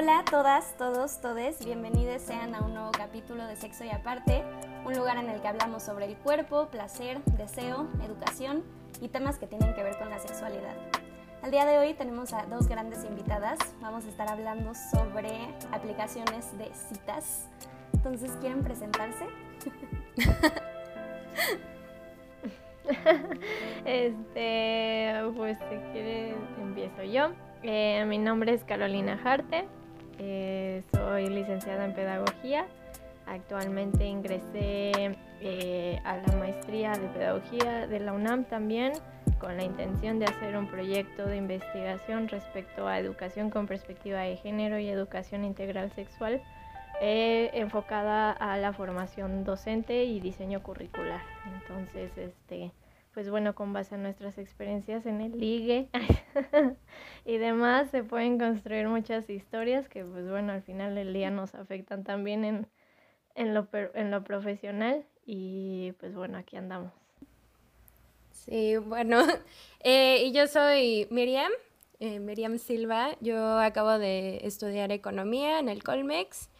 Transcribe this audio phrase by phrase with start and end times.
[0.00, 4.44] Hola a todas, todos, todes, bienvenidos sean a un nuevo capítulo de Sexo y Aparte,
[4.84, 8.62] un lugar en el que hablamos sobre el cuerpo, placer, deseo, educación
[9.00, 10.76] y temas que tienen que ver con la sexualidad.
[11.42, 16.56] Al día de hoy tenemos a dos grandes invitadas, vamos a estar hablando sobre aplicaciones
[16.56, 17.48] de citas.
[17.92, 19.26] Entonces, ¿quieren presentarse?
[23.84, 27.32] este, pues si quieres empiezo yo.
[27.64, 29.66] Eh, mi nombre es Carolina Jarte,
[30.18, 32.66] eh, soy licenciada en Pedagogía.
[33.26, 38.92] Actualmente ingresé eh, a la maestría de Pedagogía de la UNAM también
[39.38, 44.36] con la intención de hacer un proyecto de investigación respecto a educación con perspectiva de
[44.36, 46.42] género y educación integral sexual
[47.00, 51.20] enfocada a la formación docente y diseño curricular.
[51.54, 52.72] Entonces, este,
[53.18, 55.88] pues bueno, con base a nuestras experiencias en el ligue
[57.24, 61.52] y demás, se pueden construir muchas historias que pues bueno, al final del día nos
[61.56, 62.68] afectan también en,
[63.34, 66.92] en, lo, en lo profesional y pues bueno, aquí andamos.
[68.30, 69.20] Sí, bueno,
[69.80, 71.50] eh, y yo soy Miriam,
[71.98, 76.50] eh, Miriam Silva, yo acabo de estudiar economía en el Colmex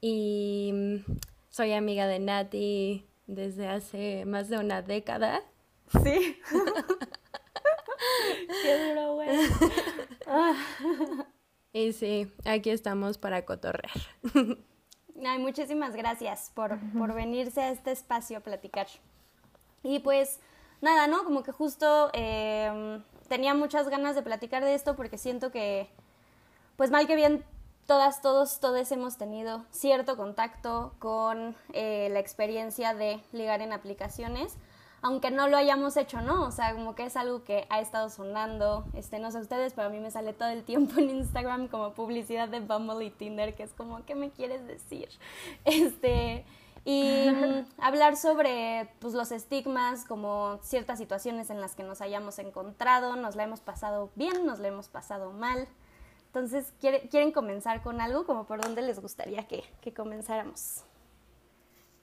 [0.00, 1.12] y mm,
[1.50, 5.42] soy amiga de Nati desde hace más de una década.
[6.02, 6.40] Sí.
[8.62, 9.28] Qué duro, güey.
[11.70, 13.92] Y sí, aquí estamos para cotorrear.
[15.24, 18.86] Ay, muchísimas gracias por, por venirse a este espacio a platicar.
[19.82, 20.40] Y pues
[20.80, 21.24] nada, ¿no?
[21.24, 25.88] Como que justo em, tenía muchas ganas de platicar de esto porque siento que,
[26.76, 27.44] pues mal que bien,
[27.86, 34.56] todas, todos, todos hemos tenido cierto contacto con eh, la experiencia de ligar en aplicaciones
[35.00, 36.44] aunque no lo hayamos hecho, ¿no?
[36.44, 39.88] O sea, como que es algo que ha estado sonando, este, no sé ustedes, pero
[39.88, 43.54] a mí me sale todo el tiempo en Instagram como publicidad de Bumble y Tinder,
[43.54, 45.08] que es como, ¿qué me quieres decir?
[45.64, 46.44] Este,
[46.84, 47.26] y
[47.78, 53.36] hablar sobre pues, los estigmas, como ciertas situaciones en las que nos hayamos encontrado, nos
[53.36, 55.68] la hemos pasado bien, nos la hemos pasado mal.
[56.26, 58.26] Entonces, ¿quieren comenzar con algo?
[58.26, 60.84] Como por dónde les gustaría que, que comenzáramos.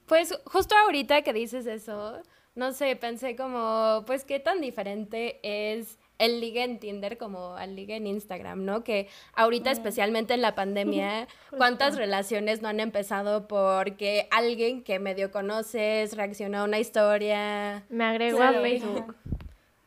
[0.06, 2.20] Pues justo ahorita que dices eso,
[2.56, 7.76] no sé, pensé como, pues qué tan diferente es el ligue en Tinder como al
[7.76, 8.82] ligue en Instagram, ¿no?
[8.82, 15.30] Que ahorita, especialmente en la pandemia, ¿cuántas relaciones no han empezado porque alguien que medio
[15.30, 17.84] conoces reaccionó a una historia?
[17.90, 19.14] Me agregó a Facebook.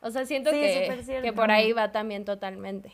[0.01, 2.93] O sea, siento que, que por ahí va también totalmente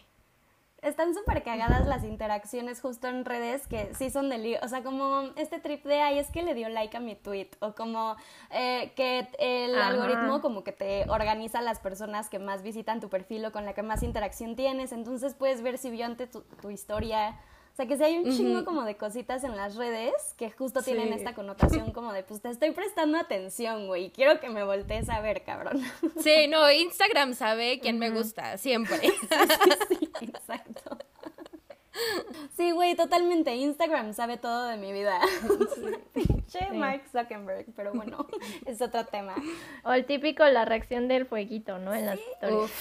[0.85, 4.59] están súper cagadas las interacciones justo en redes que sí son de lío.
[4.61, 7.49] O sea, como este trip de, ay, es que le dio like a mi tweet.
[7.59, 8.15] O como
[8.51, 13.45] eh, que el algoritmo como que te organiza las personas que más visitan tu perfil
[13.45, 14.91] o con la que más interacción tienes.
[14.91, 17.35] Entonces puedes ver si vio ante tu, tu historia
[17.75, 20.81] o sea, que si hay un chingo como de cositas en las redes que justo
[20.81, 25.09] tienen esta connotación como de, pues te estoy prestando atención, güey, quiero que me voltees
[25.09, 25.83] a ver, cabrón.
[26.21, 28.99] Sí, no, Instagram sabe quién me gusta, siempre.
[29.89, 30.74] sí, sí, exacto.
[32.55, 33.55] Sí, güey, totalmente.
[33.55, 35.19] Instagram sabe todo de mi vida.
[36.13, 38.27] Pinche Mark Zuckerberg, pero bueno,
[38.65, 39.35] es otro tema.
[39.83, 41.93] O el típico, la reacción del fueguito, ¿no?
[41.93, 42.71] En las historias.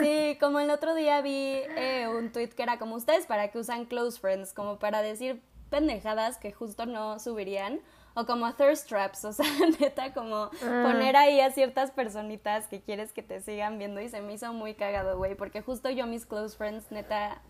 [0.00, 3.58] sí, como el otro día vi eh, un tweet que era como ustedes para que
[3.58, 5.40] usan close friends, como para decir
[5.70, 7.80] pendejadas que justo no subirían
[8.14, 9.46] o como thirst traps, o sea,
[9.80, 10.50] neta, como ah.
[10.84, 14.52] poner ahí a ciertas personitas que quieres que te sigan viendo y se me hizo
[14.52, 17.42] muy cagado, güey, porque justo yo mis close friends, neta,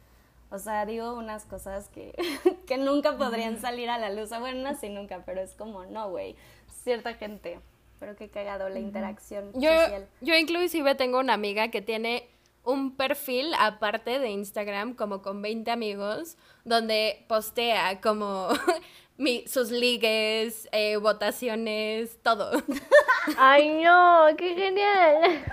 [0.51, 2.15] o sea, digo unas cosas que,
[2.67, 6.11] que nunca podrían salir a la luz, o bueno, no nunca, pero es como, no,
[6.11, 6.35] güey,
[6.83, 7.61] cierta gente,
[8.01, 10.09] pero qué cagado la interacción yo, social.
[10.21, 12.29] Yo inclusive tengo una amiga que tiene
[12.65, 18.49] un perfil aparte de Instagram, como con 20 amigos, donde postea como
[19.17, 22.51] mi, sus ligues, eh, votaciones, todo.
[23.39, 25.45] Ay, no, qué genial.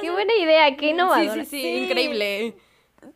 [0.00, 1.44] qué buena idea, qué innovador.
[1.44, 2.54] Sí, sí, sí, increíble.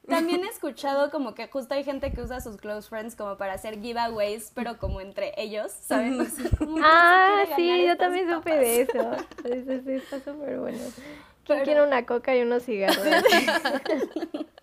[0.08, 3.54] También he escuchado como que justo hay gente que usa sus close friends como para
[3.54, 6.20] hacer giveaways, pero como entre ellos, ¿saben?
[6.82, 9.12] ah, sí, yo también supe de eso.
[9.42, 10.78] Sí, sí, está súper bueno.
[11.44, 13.04] ¿Quién quiere una coca y unos cigarros?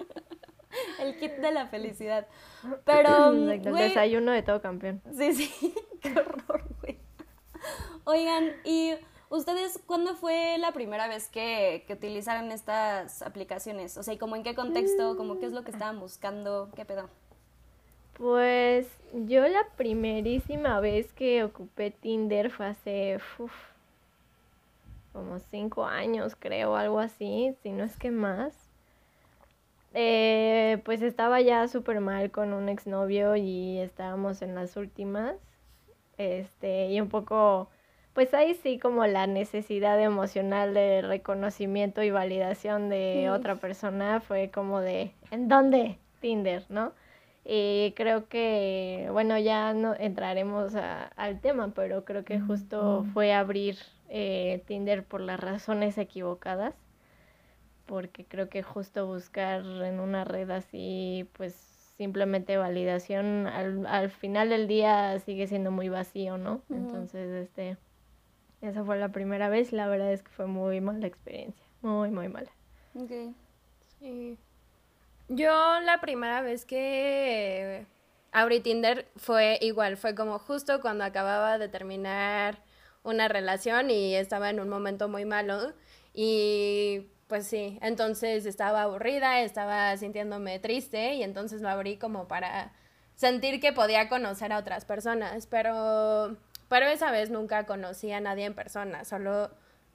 [1.00, 2.28] El kit de la felicidad.
[2.86, 3.32] Pero.
[3.32, 5.02] el desayuno de todo campeón.
[5.16, 5.74] Sí, sí.
[6.02, 6.98] Qué horror, güey.
[8.06, 8.94] Oigan, ¿y
[9.30, 13.98] ustedes cuándo fue la primera vez que, que utilizaron estas aplicaciones?
[13.98, 15.16] O sea, ¿y como en qué contexto?
[15.18, 16.70] ¿Como qué es lo que estaban buscando?
[16.76, 17.10] ¿Qué pedo?
[18.14, 23.20] Pues yo la primerísima vez que ocupé Tinder fue hace
[25.14, 28.54] como cinco años, creo, algo así, si no es que más.
[29.94, 35.36] eh, pues estaba ya súper mal con un exnovio y estábamos en las últimas.
[36.18, 37.70] Este, y un poco,
[38.14, 44.52] pues ahí sí como la necesidad emocional de reconocimiento y validación de otra persona fue
[44.52, 45.98] como de, ¿en dónde?
[46.22, 46.94] Tinder, ¿no?
[47.44, 53.78] Y creo que, bueno, ya no entraremos al tema, pero creo que justo fue abrir
[54.10, 56.76] eh, Tinder por las razones equivocadas
[57.92, 61.54] porque creo que justo buscar en una red así, pues
[61.98, 66.62] simplemente validación, al, al final del día sigue siendo muy vacío, ¿no?
[66.70, 67.76] Entonces, este,
[68.62, 72.30] esa fue la primera vez, la verdad es que fue muy mala experiencia, muy, muy
[72.30, 72.50] mala.
[72.96, 73.12] Ok.
[74.00, 74.38] Sí.
[75.34, 77.86] Yo la primera vez que
[78.34, 82.62] abrí Tinder fue igual, fue como justo cuando acababa de terminar
[83.04, 85.72] una relación y estaba en un momento muy malo
[86.14, 92.74] y pues sí, entonces estaba aburrida, estaba sintiéndome triste y entonces lo abrí como para
[93.16, 96.36] sentir que podía conocer a otras personas, pero,
[96.68, 99.50] pero esa vez nunca conocí a nadie en persona, solo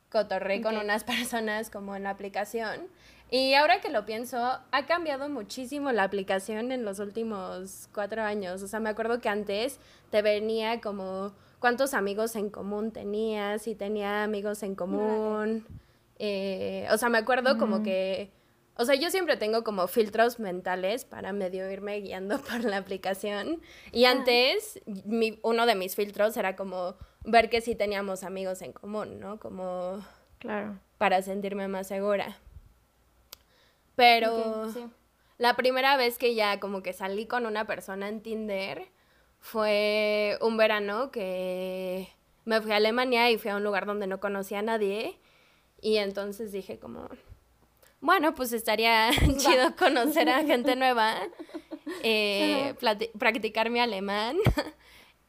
[0.09, 2.89] cotorré con unas personas como en la aplicación.
[3.31, 8.63] Y ahora que lo pienso, ha cambiado muchísimo la aplicación en los últimos cuatro años.
[8.63, 9.81] O sea, me acuerdo que antes
[10.11, 15.67] te venía como cuántos amigos en común tenías, si tenía amigos en común.
[16.19, 18.31] Eh, o sea, me acuerdo como que,
[18.77, 23.61] o sea, yo siempre tengo como filtros mentales para medio irme guiando por la aplicación.
[23.91, 24.81] Y antes,
[25.43, 26.95] uno de mis filtros era como
[27.25, 29.41] ver que sí teníamos amigos en común, ¿no?
[29.41, 29.99] Como...
[30.39, 30.79] Claro.
[30.99, 32.39] Para sentirme más segura.
[33.97, 34.73] Pero
[35.39, 38.87] la primera vez que ya como que salí con una persona en Tinder
[39.41, 42.09] fue un verano que
[42.45, 45.19] me fui a Alemania y fui a un lugar donde no conocía a nadie.
[45.81, 47.09] Y entonces dije como,
[48.01, 51.15] bueno, pues estaría chido conocer a gente nueva,
[52.03, 52.75] eh,
[53.19, 54.37] practicar mi alemán.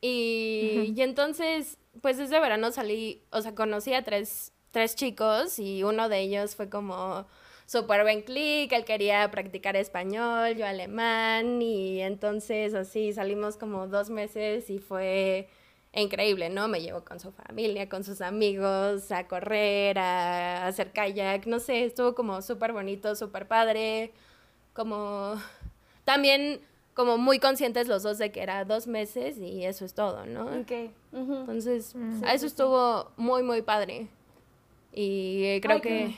[0.01, 5.83] y, y, entonces, pues ese verano salí, o sea, conocí a tres, tres chicos y
[5.83, 7.27] uno de ellos fue como
[7.67, 14.09] súper buen clic, él quería practicar español, yo alemán, y entonces así salimos como dos
[14.09, 15.49] meses y fue
[15.93, 16.69] increíble, ¿no?
[16.69, 21.83] Me llevó con su familia, con sus amigos, a correr, a hacer kayak, no sé,
[21.83, 24.13] estuvo como súper bonito, súper padre,
[24.73, 25.35] como
[26.05, 26.61] también
[26.93, 30.45] como muy conscientes los dos de que era dos meses y eso es todo, ¿no?
[30.45, 30.71] Ok.
[31.11, 32.23] Entonces, mm.
[32.23, 34.07] eso estuvo muy, muy padre.
[34.93, 36.15] Y creo que,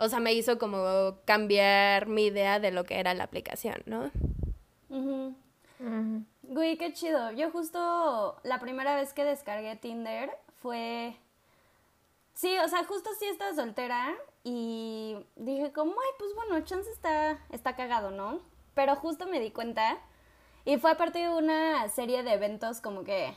[0.00, 4.10] o sea, me hizo como cambiar mi idea de lo que era la aplicación, ¿no?
[6.42, 7.30] Güey, qué chido.
[7.32, 10.30] Yo justo la primera vez que descargué Tinder
[10.62, 11.14] fue...
[12.32, 17.38] Sí, o sea, justo sí estaba soltera y dije como, ay, pues bueno, chance está,
[17.50, 18.40] está cagado, ¿no?
[18.72, 19.98] Pero justo me di cuenta
[20.64, 23.34] y fue a partir de una serie de eventos como que...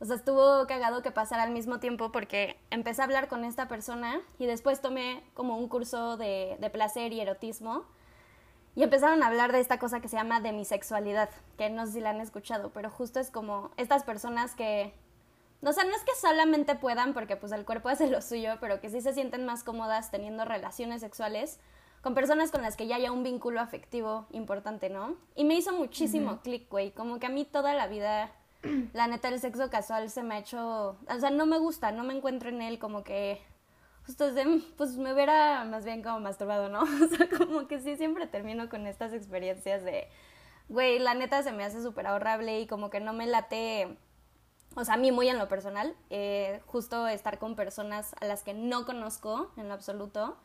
[0.00, 3.68] O sea, estuvo cagado que pasara al mismo tiempo porque empecé a hablar con esta
[3.68, 7.84] persona y después tomé como un curso de, de placer y erotismo
[8.74, 12.00] y empezaron a hablar de esta cosa que se llama demisexualidad, que no sé si
[12.00, 14.94] la han escuchado, pero justo es como estas personas que,
[15.60, 18.80] no sé, no es que solamente puedan, porque pues el cuerpo hace lo suyo, pero
[18.80, 21.58] que sí se sienten más cómodas teniendo relaciones sexuales
[22.00, 25.16] con personas con las que ya haya un vínculo afectivo importante, ¿no?
[25.34, 28.32] Y me hizo muchísimo clic, güey, como que a mí toda la vida,
[28.92, 32.04] la neta, el sexo casual se me ha hecho, o sea, no me gusta, no
[32.04, 33.42] me encuentro en él como que
[34.06, 34.24] justo
[34.76, 36.80] pues me hubiera más bien como masturbado, ¿no?
[37.04, 40.08] O sea, como que sí siempre termino con estas experiencias de,
[40.68, 43.96] güey, la neta se me hace súper ahorrable y como que no me late,
[44.74, 48.42] o sea, a mí muy en lo personal, eh, justo estar con personas a las
[48.42, 50.36] que no conozco en lo absoluto.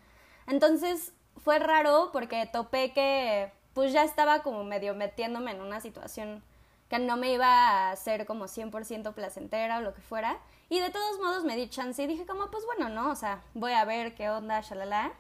[0.48, 6.44] Entonces fue raro porque topé que pues ya estaba como medio metiéndome en una situación
[6.90, 10.40] que no me iba a hacer como 100% placentera o lo que fuera.
[10.70, 13.12] Y de todos modos me di chance y dije como, pues bueno, ¿no?
[13.12, 15.14] O sea, voy a ver qué onda, shalala.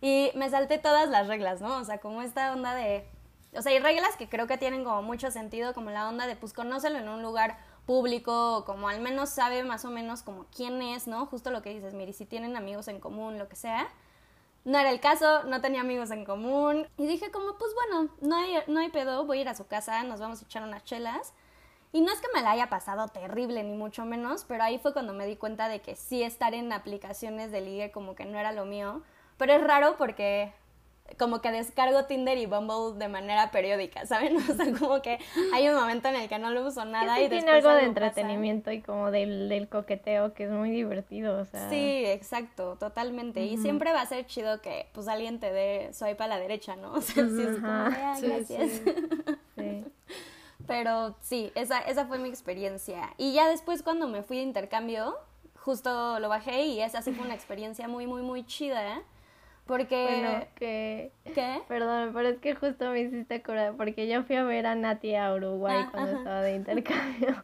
[0.00, 1.76] Y me salté todas las reglas, ¿no?
[1.76, 3.08] O sea, como esta onda de...
[3.54, 6.36] O sea, hay reglas que creo que tienen como mucho sentido, como la onda de,
[6.36, 10.80] pues, conócelo en un lugar público, como al menos sabe más o menos como quién
[10.82, 11.26] es, ¿no?
[11.26, 13.88] Justo lo que dices, mire, si tienen amigos en común, lo que sea.
[14.64, 16.86] No era el caso, no tenía amigos en común.
[16.96, 19.66] Y dije como, pues bueno, no hay, no hay pedo, voy a ir a su
[19.66, 21.34] casa, nos vamos a echar unas chelas.
[21.92, 24.94] Y no es que me la haya pasado terrible, ni mucho menos, pero ahí fue
[24.94, 28.38] cuando me di cuenta de que sí estar en aplicaciones de ligue como que no
[28.38, 29.02] era lo mío.
[29.36, 30.54] Pero es raro porque,
[31.18, 34.36] como que descargo Tinder y Bumble de manera periódica, ¿saben?
[34.36, 35.18] O sea, como que
[35.52, 37.84] hay un momento en el que no lo uso nada sí y tiene algo de
[37.84, 41.68] entretenimiento y como del, del, coqueteo que es muy divertido, o sea.
[41.70, 43.44] Sí, exacto, totalmente.
[43.44, 46.76] Y siempre va a ser chido que pues alguien te dé swipe a la derecha,
[46.76, 46.92] ¿no?
[47.02, 48.82] O sea, sí es como, ah, gracias.
[49.56, 49.84] Sí.
[50.66, 53.12] Pero sí, esa, esa fue mi experiencia.
[53.18, 55.18] Y ya después cuando me fui de intercambio,
[55.56, 58.96] justo lo bajé y esa sí fue una experiencia muy, muy, muy chida.
[58.96, 59.02] ¿eh?
[59.72, 60.04] Porque...
[60.04, 61.12] Bueno, que...
[61.34, 61.62] ¿Qué?
[61.66, 65.14] Perdón, pero es que justo me hiciste acordar, porque yo fui a ver a Nati
[65.14, 67.42] a Uruguay ah, cuando estaba de intercambio.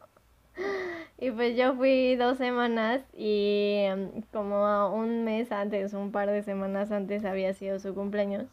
[1.19, 6.43] y pues yo fui dos semanas y em, como un mes antes, un par de
[6.43, 8.45] semanas antes había sido su cumpleaños.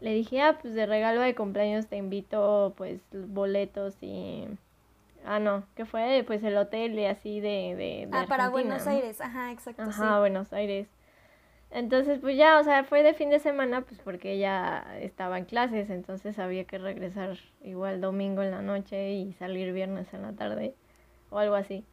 [0.00, 4.46] Le dije, ah, pues de regalo de cumpleaños te invito pues boletos y...
[5.26, 7.76] Ah, no, que fue pues el hotel y así de...
[7.76, 9.82] de, ah, para Buenos Aires, ajá, exacto.
[9.82, 10.88] Ajá, Buenos Aires.
[11.74, 15.44] Entonces, pues ya, o sea, fue de fin de semana, pues porque ella estaba en
[15.44, 20.32] clases, entonces había que regresar igual domingo en la noche y salir viernes en la
[20.34, 20.76] tarde
[21.30, 21.84] o algo así.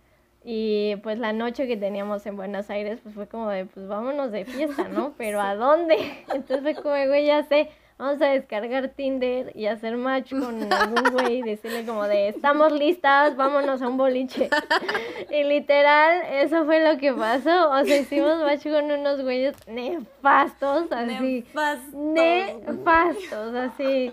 [0.44, 4.32] Y pues la noche que teníamos en Buenos Aires, pues fue como de, pues vámonos
[4.32, 5.14] de fiesta, ¿no?
[5.18, 5.98] Pero ¿a dónde?
[6.32, 7.72] Entonces fue como, güey, ya sé,
[8.02, 12.72] vamos a descargar Tinder y hacer match con algún güey y decirle como de, estamos
[12.72, 14.50] listas, vámonos a un boliche.
[15.30, 17.70] Y literal, eso fue lo que pasó.
[17.70, 21.46] O sea, hicimos match con unos güeyes nefastos, así.
[21.46, 21.94] Nefastos.
[21.94, 24.12] Nefastos, así.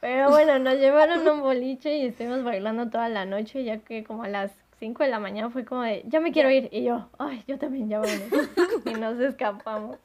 [0.00, 4.04] Pero bueno, nos llevaron a un boliche y estuvimos bailando toda la noche, ya que
[4.04, 6.70] como a las 5 de la mañana fue como de, ya me quiero ir.
[6.72, 8.08] Y yo, ay, yo también ya voy.
[8.86, 9.98] y nos escapamos.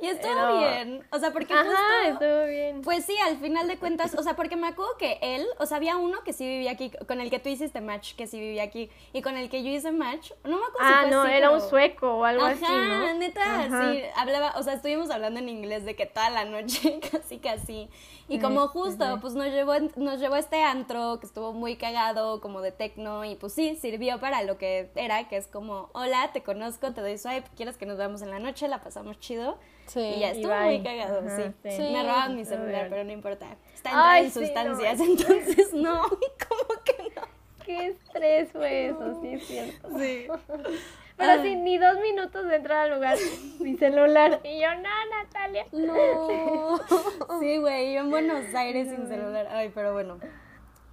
[0.00, 1.06] Y estuvo bien.
[1.12, 2.80] O sea, porque Ajá, estuvo bien.
[2.80, 5.76] Pues sí, al final de cuentas, o sea, porque me acuerdo que él, o sea,
[5.76, 8.62] había uno que sí vivía aquí, con el que tú hiciste match, que sí vivía
[8.62, 11.26] aquí, y con el que yo hice match, no me acuerdo ah, si fue no,
[11.26, 15.50] era un sueco o algo así, Ajá, neta, sí, hablaba, o sea, estuvimos hablando en
[15.50, 17.90] inglés de que toda la noche, casi, casi.
[18.28, 22.62] Y como justo, pues nos llevó, nos llevó este antro que estuvo muy cagado, como
[22.62, 26.42] de tecno, y pues sí, sirvió para lo que era, que es como, hola, te
[26.42, 29.58] conozco, te doy swipe, quieres que nos veamos en la noche, la pasamos chido.
[29.86, 30.00] Sí.
[30.00, 31.78] Y ya estuvo muy cagado, sí.
[31.78, 33.56] Me robaban mi celular, pero no importa.
[33.74, 37.22] Está en sustancias, entonces no, ¿cómo que no?
[37.64, 39.88] Qué estrés fue eso, sí es cierto.
[39.98, 40.26] Sí.
[41.16, 43.16] Pero sí, ni dos minutos de entrar al lugar,
[43.60, 44.40] mi celular.
[44.44, 45.66] Y yo, no, Natalia.
[45.72, 46.80] No.
[47.40, 49.48] Sí, güey, yo en Buenos Aires sin celular.
[49.50, 50.18] Ay, pero bueno.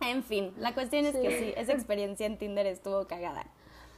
[0.01, 3.45] En fin, la cuestión es que sí, esa experiencia en Tinder estuvo cagada.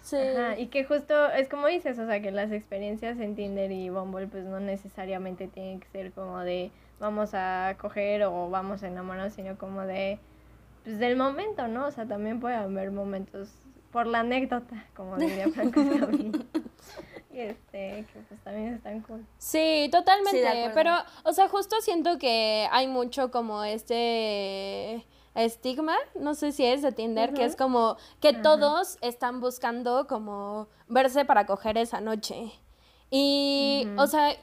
[0.02, 0.18] Sí.
[0.18, 3.90] Ajá, y que justo es como dices, o sea, que las experiencias en Tinder y
[3.90, 8.88] Bumble pues no necesariamente tienen que ser como de vamos a coger o vamos a
[8.88, 10.20] enamorarnos, sino como de
[10.84, 11.88] pues del momento, ¿no?
[11.88, 13.50] O sea, también puede haber momentos
[13.94, 15.80] por la anécdota, como diría Franco
[17.32, 19.26] este, que pues también están cool.
[19.38, 20.92] Sí, totalmente, pero,
[21.24, 26.92] o sea, justo siento que hay mucho como este estigma, no sé si es de
[26.92, 32.52] Tinder, que es como que todos están buscando como verse para coger esa noche.
[33.10, 34.36] Y, o sea,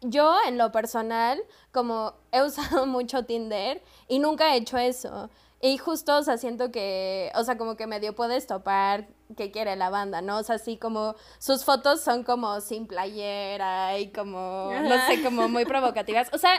[0.00, 1.40] yo en lo personal,
[1.72, 5.30] como he usado mucho Tinder y nunca he hecho eso.
[5.66, 9.74] Y justo, o sea, siento que, o sea, como que medio puedes topar que quiere
[9.74, 10.38] la banda, ¿no?
[10.38, 15.48] O sea, así como sus fotos son como sin playera y como, no sé, como
[15.48, 16.32] muy provocativas.
[16.32, 16.52] O sea,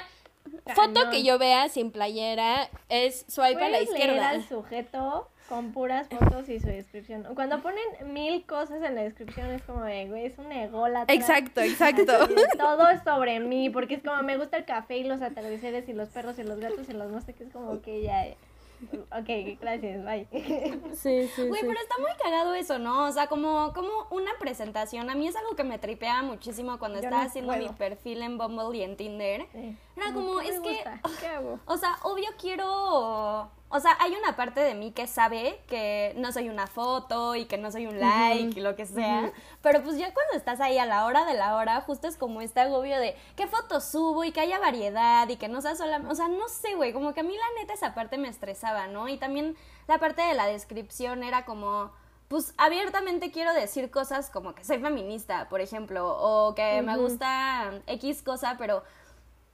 [0.75, 4.13] foto que yo vea sin playera es swipe a la izquierda.
[4.13, 7.25] Leer al sujeto con puras fotos y su descripción.
[7.33, 11.15] Cuando ponen mil cosas en la descripción es como de, güey, es un ególatra.
[11.15, 12.13] Exacto, exacto.
[12.57, 15.93] Todo es sobre mí, porque es como me gusta el café y los atardeceres y
[15.93, 18.25] los perros y los gatos y los no sé qué, es como que ya
[19.11, 20.27] Ok, gracias, bye.
[20.93, 21.47] Sí, sí.
[21.47, 23.05] Güey, pero está muy cagado eso, ¿no?
[23.05, 25.09] O sea, como, como una presentación.
[25.09, 28.77] A mí es algo que me tripea muchísimo cuando estaba haciendo mi perfil en Bumble
[28.77, 29.47] y en Tinder.
[29.97, 30.83] Era como, es que.
[31.19, 31.59] ¿Qué hago?
[31.65, 36.31] O sea, obvio quiero o sea, hay una parte de mí que sabe que no
[36.31, 39.33] soy una foto y que no soy un like y lo que sea.
[39.61, 42.39] Pero pues ya cuando estás ahí a la hora de la hora, justo es como
[42.39, 46.13] este agobio de qué fotos subo y que haya variedad y que no sea solamente.
[46.13, 46.93] O sea, no sé, güey.
[46.93, 49.09] Como que a mí la neta esa parte me estresaba, ¿no?
[49.09, 49.57] Y también
[49.89, 51.91] la parte de la descripción era como.
[52.29, 57.81] Pues abiertamente quiero decir cosas como que soy feminista, por ejemplo, o que me gusta
[57.87, 58.83] X cosa, pero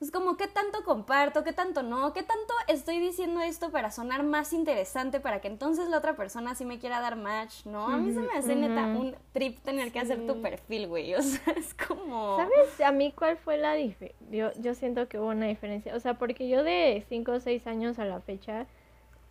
[0.03, 1.43] es como, ¿qué tanto comparto?
[1.43, 2.13] ¿Qué tanto no?
[2.13, 6.55] ¿Qué tanto estoy diciendo esto para sonar más interesante para que entonces la otra persona
[6.55, 7.65] sí me quiera dar match?
[7.65, 7.87] ¿No?
[7.87, 11.13] A mí se me hace neta un trip tener que hacer tu perfil, güey.
[11.23, 12.37] O sea, es como...
[12.37, 14.27] ¿Sabes a mí cuál fue la diferencia?
[14.29, 15.95] Yo, yo siento que hubo una diferencia.
[15.95, 18.67] O sea, porque yo de 5 o 6 años a la fecha,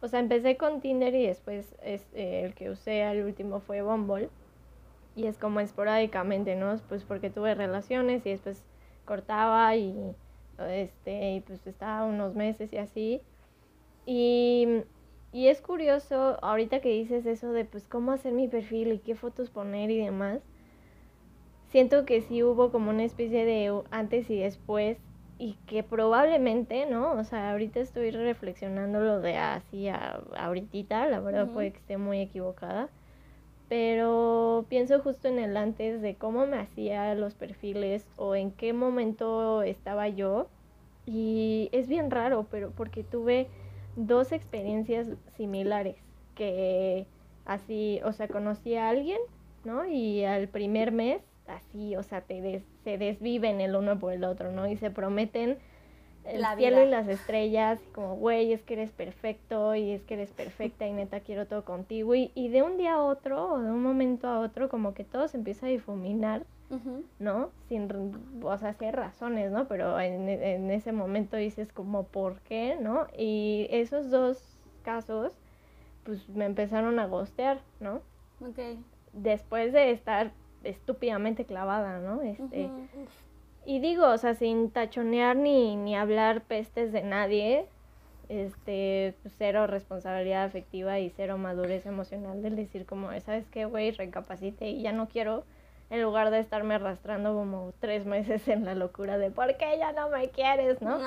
[0.00, 3.82] o sea, empecé con Tinder y después es, eh, el que usé al último fue
[3.82, 4.30] Bumble.
[5.14, 6.74] Y es como esporádicamente, ¿no?
[6.88, 8.64] Pues porque tuve relaciones y después
[9.04, 10.14] cortaba y
[10.58, 13.22] este, y pues estaba unos meses y así.
[14.06, 14.66] Y,
[15.32, 19.14] y es curioso, ahorita que dices eso de pues cómo hacer mi perfil y qué
[19.14, 20.40] fotos poner y demás,
[21.70, 24.98] siento que sí hubo como una especie de antes y después
[25.38, 27.12] y que probablemente, ¿no?
[27.12, 31.96] O sea, ahorita estoy reflexionando lo de así a, ahorita, la verdad puede que esté
[31.96, 32.90] muy equivocada,
[33.72, 38.74] pero pienso justo en el antes de cómo me hacía los perfiles o en qué
[38.74, 40.50] momento estaba yo
[41.06, 43.48] y es bien raro, pero porque tuve
[43.96, 45.96] dos experiencias similares
[46.34, 47.06] que
[47.46, 49.20] así, o sea, conocí a alguien,
[49.64, 49.86] ¿no?
[49.86, 54.52] Y al primer mes así, o sea, te se desviven el uno por el otro,
[54.52, 54.68] ¿no?
[54.68, 55.56] Y se prometen
[56.24, 60.30] el cielo y las estrellas, como, güey, es que eres perfecto y es que eres
[60.30, 62.14] perfecta y neta quiero todo contigo.
[62.14, 65.04] Y, y de un día a otro o de un momento a otro, como que
[65.04, 66.44] todo se empieza a difuminar,
[67.18, 67.50] ¿no?
[67.68, 67.88] Sin,
[68.42, 69.68] o sea, sin razones, ¿no?
[69.68, 72.78] Pero en, en ese momento dices como, ¿por qué?
[72.80, 73.08] ¿No?
[73.16, 75.36] Y esos dos casos,
[76.04, 77.96] pues me empezaron a gostear, ¿no?
[78.40, 78.78] Ok.
[79.12, 80.30] Después de estar
[80.64, 82.22] estúpidamente clavada, ¿no?
[82.22, 82.70] Este,
[83.64, 87.66] Y digo, o sea, sin tachonear ni, ni hablar pestes de nadie,
[88.28, 93.92] este, pues, cero responsabilidad afectiva y cero madurez emocional del decir como, ¿sabes qué, güey?
[93.92, 95.44] Recapacite y ya no quiero,
[95.90, 99.92] en lugar de estarme arrastrando como tres meses en la locura de ¿por qué ya
[99.92, 100.98] no me quieres, no?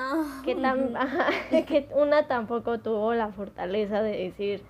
[0.44, 0.94] Que, tan,
[1.50, 4.62] que una tampoco tuvo la fortaleza de decir,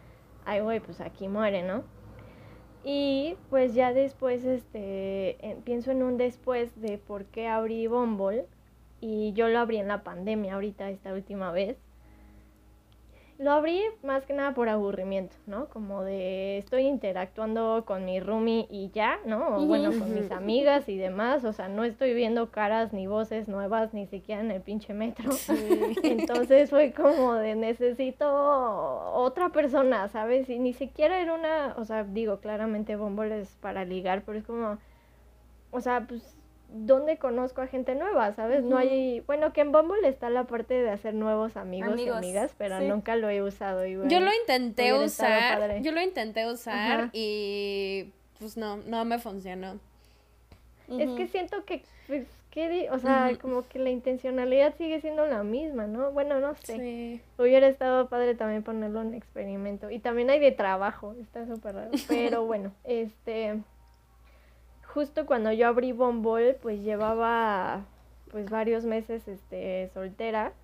[0.44, 1.84] ay, güey, pues aquí muere, ¿no?
[2.88, 8.46] Y pues ya después, este, pienso en un después de por qué abrí Bumble.
[9.00, 11.76] Y yo lo abrí en la pandemia ahorita, esta última vez.
[13.38, 15.68] Lo abrí más que nada por aburrimiento, ¿no?
[15.68, 19.58] Como de estoy interactuando con mi roomie y ya, ¿no?
[19.58, 21.44] O bueno, con mis amigas y demás.
[21.44, 25.30] O sea, no estoy viendo caras ni voces nuevas ni siquiera en el pinche metro.
[26.02, 28.26] Entonces fue como de necesito
[29.12, 30.48] otra persona, ¿sabes?
[30.48, 34.44] Y ni siquiera era una, o sea, digo, claramente Bumble es para ligar, pero es
[34.44, 34.78] como,
[35.72, 36.35] o sea, pues
[36.68, 38.32] ¿dónde conozco a gente nueva?
[38.32, 38.64] ¿Sabes?
[38.64, 42.54] No hay, bueno, que en Bumble está la parte de hacer nuevos amigos, y amigas,
[42.58, 43.84] pero nunca lo he usado.
[43.86, 49.78] Yo lo intenté usar, yo lo intenté usar y pues no, no me funcionó.
[50.88, 55.42] Es que siento que, pues, ¿qué o sea, como que la intencionalidad sigue siendo la
[55.42, 56.12] misma, ¿no?
[56.12, 57.20] Bueno, no sé.
[57.38, 59.90] Hubiera estado padre también ponerlo en experimento.
[59.90, 61.90] Y también hay de trabajo, está súper raro.
[62.08, 63.60] Pero bueno, este
[64.96, 67.84] justo cuando yo abrí Bumble, pues llevaba
[68.30, 70.54] pues varios meses este, soltera.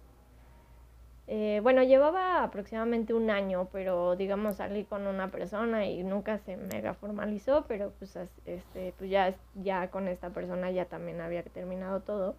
[1.27, 6.57] Eh, bueno, llevaba aproximadamente un año, pero digamos salí con una persona y nunca se
[6.57, 12.01] mega formalizó, pero pues, este, pues ya, ya con esta persona ya también había terminado
[12.01, 12.35] todo.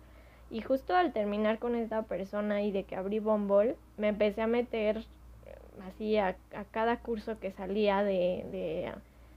[0.49, 4.47] Y justo al terminar con esta persona y de que abrí Bumble, me empecé a
[4.47, 5.55] meter eh,
[5.87, 8.91] así a, a cada curso que salía de, de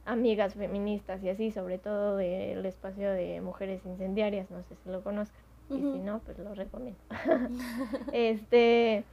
[0.06, 5.02] amigas feministas y así, sobre todo del espacio de mujeres incendiarias, no sé si lo
[5.02, 6.98] conozcan, y si no, pues lo recomiendo.
[8.12, 9.04] este,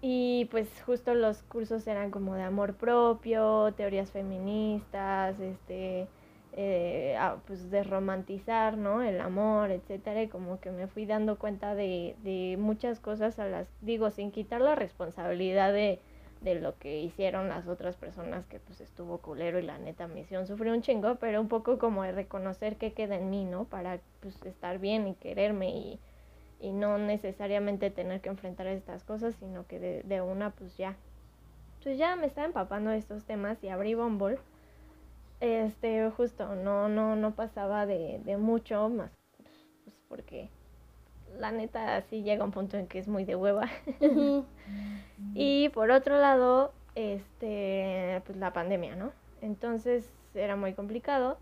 [0.00, 6.06] y pues justo los cursos eran como de amor propio, teorías feministas, este,
[6.52, 9.02] eh, pues de romantizar, ¿no?
[9.02, 13.46] El amor, etcétera, y como que me fui dando cuenta de, de muchas cosas a
[13.46, 16.00] las, digo, sin quitar la responsabilidad de
[16.46, 20.46] de lo que hicieron las otras personas que pues estuvo culero y la neta misión
[20.46, 23.64] sufrió un chingo, pero un poco como de reconocer que queda en mí, ¿no?
[23.64, 25.98] Para pues estar bien y quererme y,
[26.60, 30.94] y no necesariamente tener que enfrentar estas cosas, sino que de, una pues ya.
[31.82, 34.38] Pues ya me estaba empapando de estos temas y abrí Bumble.
[35.40, 40.48] Este, justo, no, no, no pasaba de, de mucho más, pues porque
[41.38, 43.68] la neta sí llega un punto en que es muy de hueva.
[45.34, 49.12] y por otro lado, este, pues la pandemia, ¿no?
[49.40, 51.38] Entonces era muy complicado,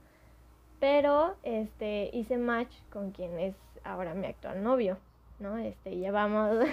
[0.81, 3.55] pero este hice match con quien es
[3.85, 4.99] ahora mi actual novio,
[5.39, 5.57] ¿no?
[5.59, 6.67] Este, llevamos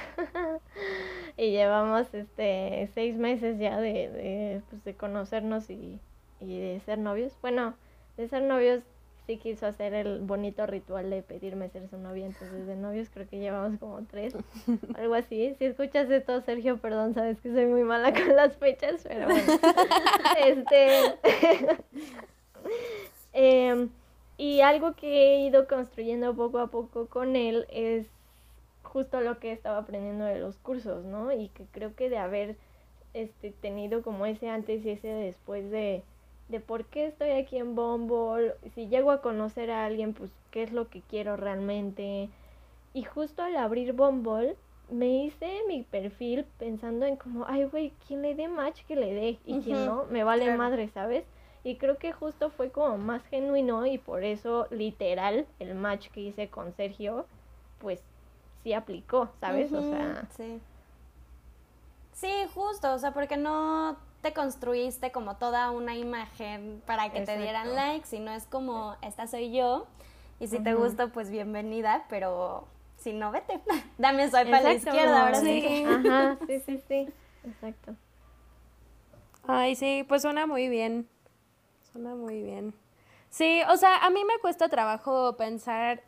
[1.38, 6.00] y llevamos este seis meses ya de, de, pues, de conocernos y,
[6.40, 7.38] y de ser novios.
[7.42, 7.76] Bueno,
[8.18, 8.84] de ser novios
[9.32, 13.28] sí quiso hacer el bonito ritual de pedirme ser su novia, entonces de novios creo
[13.30, 14.36] que llevamos como tres,
[14.96, 15.56] algo así.
[15.58, 19.54] Si escuchas esto, Sergio, perdón, sabes que soy muy mala con las fechas, pero bueno.
[20.46, 21.18] este.
[23.34, 23.90] Em,
[24.38, 28.08] y algo que he ido construyendo poco a poco con él es
[28.84, 31.32] justo lo que estaba aprendiendo de los cursos, ¿no?
[31.32, 32.58] Y que creo que de haber
[33.14, 36.04] este, tenido como ese antes y ese después de
[36.52, 40.64] de por qué estoy aquí en Bumble, si llego a conocer a alguien, pues qué
[40.64, 42.30] es lo que quiero realmente,
[42.94, 44.58] Y justo al abrir Bumble,
[44.90, 49.14] me hice mi perfil pensando en como, ay, güey, ¿quién le dé match que le
[49.14, 49.40] dé?
[49.46, 51.24] Y quien no, me vale madre, ¿sabes?
[51.64, 56.20] Y creo que justo fue como más genuino y por eso literal el match que
[56.20, 57.26] hice con Sergio,
[57.80, 58.04] pues
[58.64, 59.72] sí aplicó, ¿sabes?
[59.72, 60.28] o sea...
[60.36, 60.60] Sí.
[62.14, 67.38] Sí, justo, o sea, porque no te construiste como toda una imagen para que te
[67.38, 69.88] dieran likes, sino es como, esta soy yo,
[70.40, 73.60] y si te gusta, pues bienvenida, pero si no, vete.
[73.98, 75.86] Dame swipe a la izquierda, ahora sí.
[75.88, 77.10] Ajá, sí, sí, sí,
[77.44, 77.96] exacto.
[79.48, 81.08] Ay, sí, pues suena muy bien.
[81.92, 82.74] Suena muy bien.
[83.30, 86.04] Sí, o sea, a mí me cuesta trabajo pensar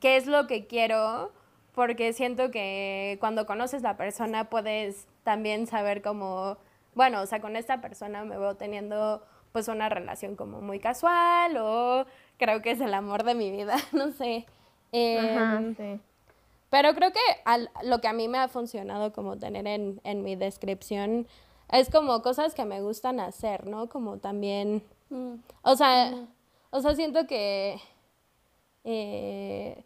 [0.00, 1.32] qué es lo que quiero,
[1.74, 6.56] porque siento que cuando conoces la persona puedes también saber cómo,
[6.94, 11.56] bueno, o sea, con esta persona me veo teniendo pues una relación como muy casual
[11.58, 12.06] o
[12.38, 14.46] creo que es el amor de mi vida, no sé.
[14.92, 16.00] Sí.
[16.70, 17.20] Pero creo que
[17.82, 21.26] lo que a mí me ha funcionado como tener en, en mi descripción
[21.70, 23.88] es como cosas que me gustan hacer, ¿no?
[23.88, 24.82] Como también
[25.14, 25.34] Mm.
[25.62, 26.26] O sea,
[26.70, 27.80] o sea, siento que...
[28.84, 29.82] Eh,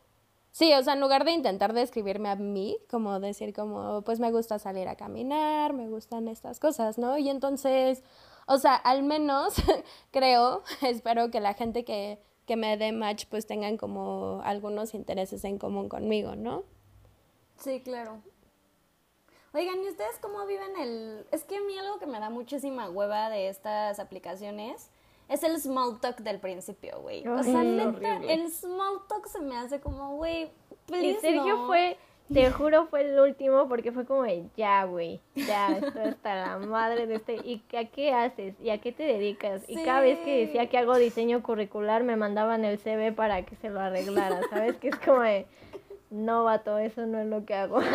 [0.59, 4.33] sí, o sea, en lugar de intentar describirme a mí, como decir como, pues me
[4.33, 7.17] gusta salir a caminar, me gustan estas cosas, ¿no?
[7.17, 8.03] Y entonces,
[8.49, 9.55] o sea, al menos
[10.11, 15.45] creo, espero que la gente que, que me dé match pues tengan como algunos intereses
[15.45, 16.65] en común conmigo, ¿no?
[17.57, 18.21] Sí, claro.
[19.55, 21.27] Oigan, ¿y ustedes cómo viven el...?
[21.31, 24.91] Es que a mí algo que me da muchísima hueva de estas aplicaciones
[25.29, 27.27] es el small talk del principio, güey.
[27.27, 30.51] O sea, neta, el small talk se me hace como, güey,
[30.87, 31.99] please, Y Sergio fue,
[32.33, 34.25] te juro, fue el último porque fue como,
[34.57, 37.37] ya, güey, ya, esto está la madre de este.
[37.45, 38.55] ¿Y a qué haces?
[38.63, 39.63] ¿Y a qué te dedicas?
[39.69, 43.57] Y cada vez que decía que hago diseño curricular, me mandaban el CV para que
[43.57, 44.77] se lo arreglara, ¿sabes?
[44.77, 45.47] Que es como de,
[46.11, 47.81] no, vato, eso no es lo que hago.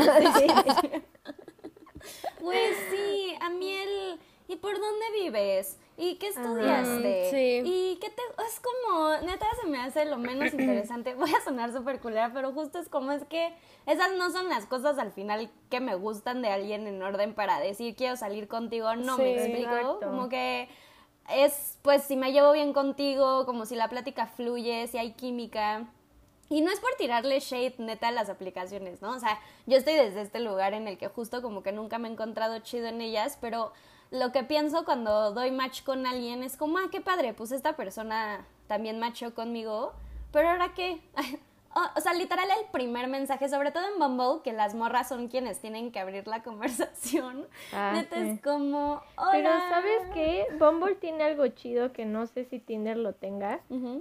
[2.41, 4.19] Güey, sí, a mí el...
[4.47, 5.77] ¿Y por dónde vives?
[5.97, 7.29] ¿Y qué estudiaste?
[7.32, 7.62] sí.
[7.65, 8.21] ¿Y qué te...?
[8.47, 11.15] Es como, neta se me hace lo menos interesante.
[11.15, 13.53] Voy a sonar súper culera, pero justo es como es que
[13.86, 17.60] esas no son las cosas al final que me gustan de alguien en orden para
[17.60, 18.95] decir quiero salir contigo.
[18.95, 19.99] No me explico.
[20.01, 20.67] Como que
[21.29, 25.88] es, pues, si me llevo bien contigo, como si la plática fluye, si hay química.
[26.49, 29.12] Y no es por tirarle shade neta a las aplicaciones, ¿no?
[29.12, 32.10] O sea, yo estoy desde este lugar en el que justo como que nunca me
[32.10, 33.71] he encontrado chido en ellas, pero
[34.13, 37.76] lo que pienso cuando doy match con alguien es como, ah, qué padre, pues esta
[37.76, 39.93] persona también machó conmigo,
[40.32, 41.02] pero ahora qué,
[41.95, 45.59] o sea, literal el primer mensaje, sobre todo en Bumble, que las morras son quienes
[45.59, 47.47] tienen que abrir la conversación.
[47.73, 49.31] Ah, Neta es como, Hola.
[49.31, 50.45] Pero ¿sabes qué?
[50.59, 53.59] Bumble tiene algo chido que no sé si Tinder lo tenga,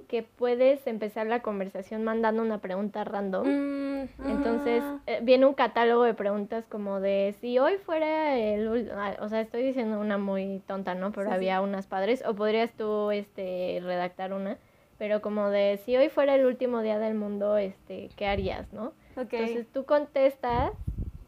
[0.08, 3.46] que puedes empezar la conversación mandando una pregunta random.
[3.46, 4.98] Mm, Entonces, ah.
[5.06, 8.90] eh, viene un catálogo de preguntas como de si hoy fuera el...
[8.94, 11.12] Ah, o sea, estoy diciendo una muy tonta, ¿no?
[11.12, 12.22] Pero había unas padres.
[12.26, 14.58] O podrías tú este, redactar una
[14.98, 18.92] pero como de si hoy fuera el último día del mundo, este, ¿qué harías, no?
[19.40, 20.70] Entonces tú contestas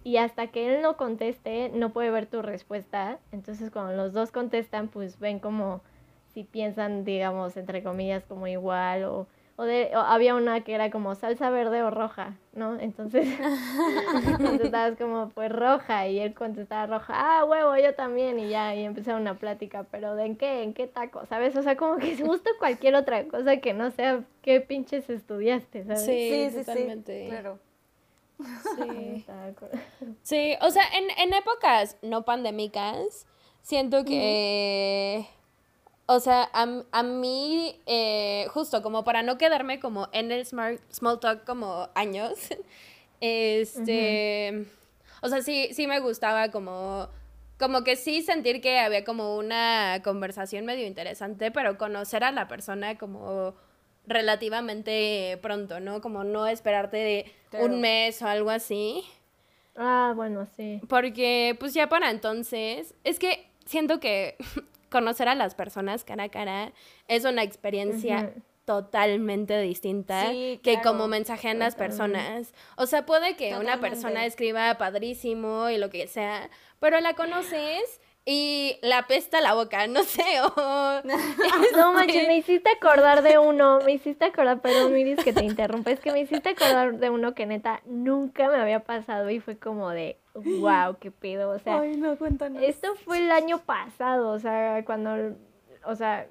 [0.04, 3.18] y hasta que él no conteste, no puede ver tu respuesta.
[3.32, 5.82] Entonces cuando los dos contestan, pues ven como
[6.32, 11.14] si piensan, digamos, entre comillas, como igual o o, de, había una que era como
[11.14, 12.78] salsa verde o roja, ¿no?
[12.80, 13.28] Entonces
[14.38, 18.84] contestabas como pues roja y él contestaba roja, ah, huevo, yo también y ya, y
[18.84, 20.62] empezó una plática, pero ¿de en qué?
[20.62, 21.24] ¿En qué taco?
[21.26, 21.54] ¿Sabes?
[21.56, 25.84] O sea, como que se gusta cualquier otra cosa que no sea qué pinches estudiaste,
[25.84, 26.04] ¿sabes?
[26.04, 27.26] Sí, sí, totalmente.
[27.28, 27.58] claro.
[28.76, 29.24] Sí.
[30.22, 33.26] sí, o sea, en, en épocas no pandémicas,
[33.62, 35.26] siento que...
[36.06, 41.18] O sea, a, mí, eh, justo como para no quedarme como en el smart, small
[41.18, 42.34] talk como años,
[43.20, 44.66] este,
[45.22, 47.08] o sea, sí, sí me gustaba como,
[47.58, 52.48] como que sí sentir que había como una conversación medio interesante, pero conocer a la
[52.48, 53.54] persona como
[54.06, 56.02] relativamente pronto, ¿no?
[56.02, 59.02] Como no esperarte de un mes o algo así.
[59.74, 60.82] Ah, bueno, sí.
[60.88, 64.36] Porque pues ya para entonces, es que siento que
[64.94, 66.72] conocer a las personas cara a cara
[67.08, 68.32] es una experiencia
[68.64, 72.54] totalmente distinta que como mensajean las personas.
[72.76, 78.00] O sea, puede que una persona escriba padrísimo y lo que sea, pero la conoces
[78.26, 80.22] y la pesta la boca, no sé,
[81.76, 85.90] no manches, me hiciste acordar de uno, me hiciste acordar, perdón Miris que te interrumpa,
[85.90, 89.58] es que me hiciste acordar de uno que neta nunca me había pasado y fue
[89.58, 91.80] como de, wow, qué pedo, o sea...
[91.80, 92.62] Ay, no, cuéntanos.
[92.62, 95.36] Esto fue el año pasado, o sea, cuando,
[95.84, 96.26] o sea,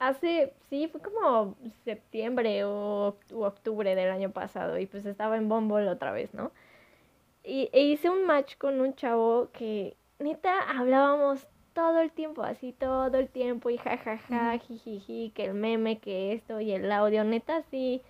[0.00, 5.48] hace, sí, fue como septiembre o u octubre del año pasado y pues estaba en
[5.48, 6.50] Bumble otra vez, ¿no?
[7.44, 12.72] Y e hice un match con un chavo que neta hablábamos todo el tiempo, así
[12.72, 17.56] todo el tiempo y jajaja, jijiji, que el meme, que esto y el audio, neta
[17.56, 18.02] así,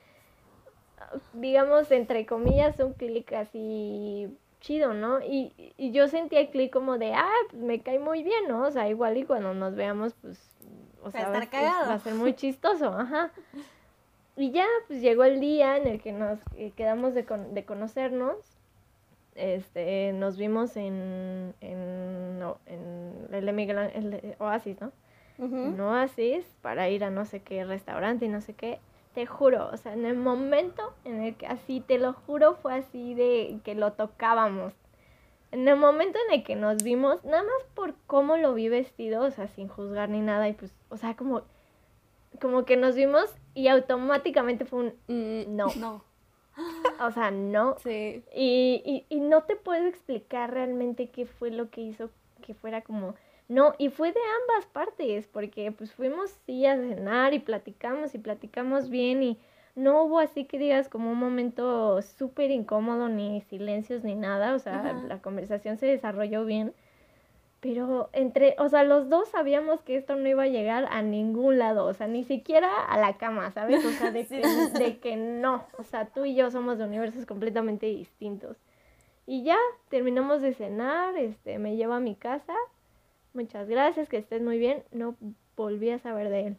[1.35, 4.29] digamos, entre comillas, un clic así
[4.61, 5.21] chido, ¿no?
[5.21, 8.67] Y, y yo sentía el clic como de, ah, pues me cae muy bien, ¿no?
[8.67, 10.39] O sea, igual y cuando nos veamos, pues,
[11.03, 13.31] o sea, va, va a ser muy chistoso, ajá.
[14.37, 17.65] Y ya, pues llegó el día en el que nos eh, quedamos de, con de
[17.67, 18.37] conocernos
[19.35, 24.93] este, nos vimos en, en, no, en el, el Oasis, ¿no?
[25.39, 28.79] En Oasis para ir a no sé qué restaurante y no sé qué.
[29.15, 32.75] Te juro, o sea, en el momento en el que así, te lo juro, fue
[32.75, 34.75] así de que lo tocábamos.
[35.51, 39.23] En el momento en el que nos vimos, nada más por cómo lo vi vestido,
[39.23, 41.43] o sea, sin juzgar ni nada, y pues, o sea, como,
[42.41, 45.67] como que nos vimos y automáticamente fue un mm, no.
[45.77, 46.05] No.
[47.01, 47.77] O sea, no.
[47.83, 48.23] Sí.
[48.35, 52.11] Y, y, y no te puedo explicar realmente qué fue lo que hizo
[52.43, 53.15] que fuera como...
[53.49, 58.19] No, y fue de ambas partes, porque pues fuimos sí a cenar y platicamos y
[58.19, 59.39] platicamos bien y
[59.75, 64.59] no hubo así que digas como un momento súper incómodo, ni silencios, ni nada, o
[64.59, 66.75] sea, la conversación se desarrolló bien.
[67.61, 71.59] Pero entre, o sea, los dos sabíamos que esto no iba a llegar a ningún
[71.59, 73.85] lado, o sea, ni siquiera a la cama, ¿sabes?
[73.85, 74.41] O sea, de, que,
[74.79, 78.57] de que no, o sea, tú y yo somos de universos completamente distintos.
[79.27, 79.59] Y ya,
[79.91, 82.55] terminamos de cenar, este, me llevo a mi casa,
[83.35, 85.17] muchas gracias, que estés muy bien, no
[85.57, 86.57] volví a saber de él.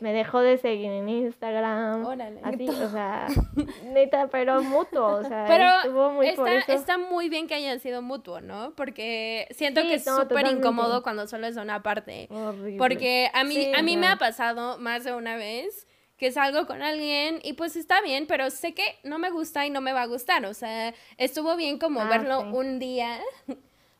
[0.00, 2.06] Me dejó de seguir en Instagram.
[2.42, 3.26] Así, o sea,
[3.84, 8.02] neta, pero mutuo, o sea, pero estuvo muy está, está muy bien que hayan sido
[8.02, 8.74] mutuo, ¿no?
[8.76, 12.28] Porque siento que es súper incómodo cuando solo es una parte.
[12.76, 15.86] Porque a mí, a mí me ha pasado más de una vez
[16.18, 19.70] que salgo con alguien y pues está bien, pero sé que no me gusta y
[19.70, 20.44] no me va a gustar.
[20.46, 23.20] O sea, estuvo bien como ah, verlo un día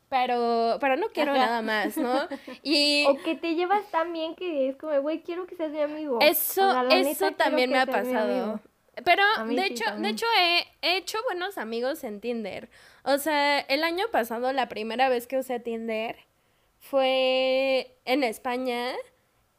[0.09, 2.29] pero, pero no quiero nada más, ¿no?
[2.63, 3.05] Y...
[3.07, 6.19] O que te llevas tan bien que es como, güey, quiero que seas mi amigo.
[6.21, 8.61] Eso, eso también me ha pasado.
[9.05, 12.69] Pero de hecho, de hecho he, he, hecho buenos amigos en Tinder.
[13.05, 16.17] O sea, el año pasado la primera vez que usé Tinder
[16.81, 18.93] fue en España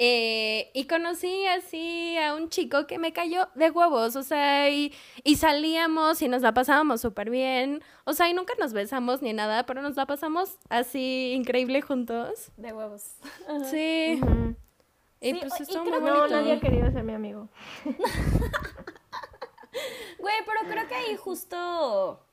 [0.02, 4.94] eh, y conocí así a un chico que me cayó de huevos, o sea, y,
[5.26, 9.34] y salíamos y nos la pasábamos súper bien, o sea, y nunca nos besamos ni
[9.34, 12.52] nada, pero nos la pasamos así increíble juntos.
[12.58, 13.18] De huevos.
[13.70, 14.22] Sí.
[15.22, 16.28] Y pues estuvo muy bonito.
[16.28, 17.50] No, nadie ha querido ser mi amigo.
[20.20, 22.26] Güey, pero creo que ahí justo...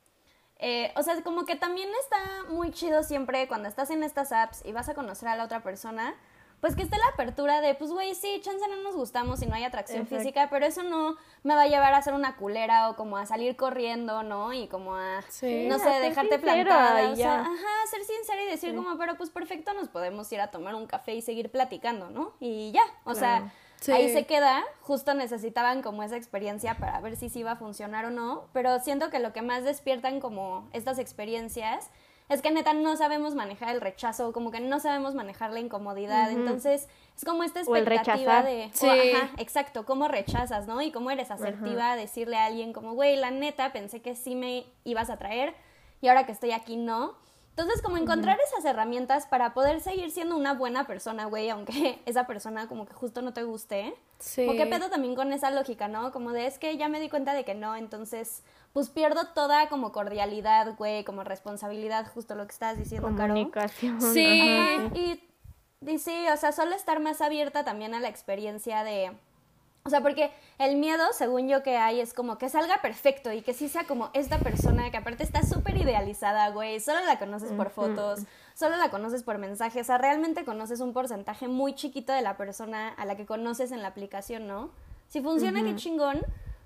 [0.59, 4.65] Eh, o sea, como que también está muy chido siempre cuando estás en estas apps
[4.65, 6.15] y vas a conocer a la otra persona,
[6.59, 9.53] pues que esté la apertura de, pues, güey, sí, chance no nos gustamos y no
[9.53, 12.95] hay atracción física, pero eso no me va a llevar a ser una culera o
[12.95, 14.53] como a salir corriendo, ¿no?
[14.53, 17.11] Y como a, no sé, dejarte plantada.
[17.11, 20.47] O sea, ajá, ser sincera y decir como, pero pues perfecto, nos podemos ir a
[20.47, 22.33] tomar un café y seguir platicando, ¿no?
[22.39, 23.51] Y ya, o sea,
[23.91, 24.63] ahí se queda.
[24.81, 28.79] Justo necesitaban como esa experiencia para ver si sí iba a funcionar o no, pero
[28.79, 31.91] siento que lo que más despiertan como estas experiencias
[32.29, 36.29] es que neta no sabemos manejar el rechazo, como que no sabemos manejar la incomodidad,
[36.31, 38.87] entonces es como esta expectativa de, sí.
[38.87, 40.81] ajá, exacto, cómo rechazas, ¿no?
[40.81, 44.35] Y cómo eres asertiva a decirle a alguien como, güey, la neta, pensé que sí
[44.35, 45.55] me ibas a traer
[46.01, 47.15] y ahora que estoy aquí no.
[47.57, 52.27] Entonces, como encontrar esas herramientas para poder seguir siendo una buena persona, güey, aunque esa
[52.27, 53.95] persona como que justo no te guste.
[54.19, 54.47] Sí.
[54.47, 56.11] O qué pedo también con esa lógica, ¿no?
[56.11, 59.69] Como de, es que ya me di cuenta de que no, entonces pues pierdo toda
[59.69, 64.01] como cordialidad, güey, como responsabilidad, justo lo que estás diciendo, Comunicación.
[64.01, 64.57] Sí.
[64.93, 65.23] Y,
[65.81, 69.11] y sí, o sea, solo estar más abierta también a la experiencia de...
[69.83, 73.41] O sea, porque el miedo, según yo que hay, es como que salga perfecto y
[73.41, 77.53] que sí sea como esta persona que aparte está súper idealizada, güey, solo la conoces
[77.53, 78.19] por fotos,
[78.53, 82.35] solo la conoces por mensajes, o sea, realmente conoces un porcentaje muy chiquito de la
[82.35, 84.71] persona a la que conoces en la aplicación, ¿no?
[85.07, 86.19] Si funciona, qué chingón,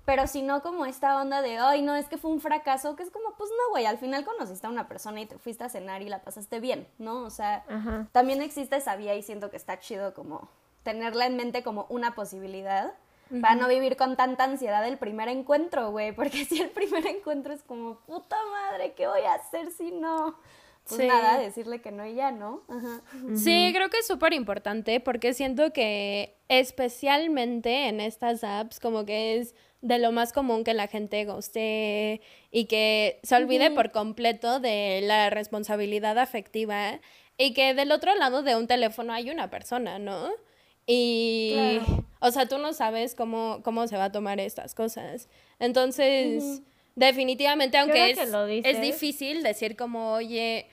[0.04, 3.02] pero si no como esta onda de, ay, no, es que fue un fracaso, que
[3.02, 5.68] es como, pues no, güey, al final conociste a una persona y te fuiste a
[5.68, 7.22] cenar y la pasaste bien, ¿no?
[7.22, 7.64] O sea,
[8.12, 10.48] también existe esa vía y siento que está chido como
[10.82, 12.94] tenerla en mente como una posibilidad
[13.40, 17.52] para no vivir con tanta ansiedad el primer encuentro, güey, porque si el primer encuentro
[17.52, 20.36] es como, puta madre, ¿qué voy a hacer si no?
[20.88, 22.62] Pues nada, decirle que no y ya, ¿no?
[23.36, 29.38] Sí, creo que es súper importante porque siento que especialmente en estas apps como que
[29.38, 34.60] es de lo más común que la gente guste y que se olvide por completo
[34.60, 37.00] de la responsabilidad afectiva
[37.36, 40.30] y que del otro lado de un teléfono hay una persona, ¿no?
[40.86, 41.78] Y,
[42.20, 45.28] O sea, tú no sabes cómo, cómo se va a tomar estas cosas.
[45.58, 46.62] Entonces,
[46.94, 50.66] definitivamente, aunque es, es difícil decir como, oye,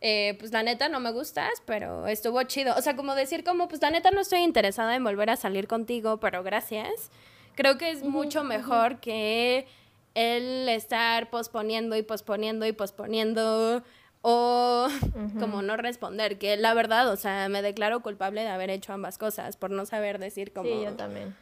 [0.00, 2.74] eh, pues la neta no me gustas, pero estuvo chido.
[2.76, 5.66] O sea, como decir como, pues la neta no estoy interesada en volver a salir
[5.66, 7.10] contigo, pero gracias.
[7.54, 9.66] Creo que es mucho mejor que
[10.14, 13.82] el estar posponiendo y posponiendo y posponiendo
[14.20, 14.88] o
[15.40, 19.18] como no responder, que la verdad, o sea, me declaro culpable de haber hecho ambas
[19.18, 20.68] cosas por no saber decir como...
[20.68, 21.34] Sí, yo también.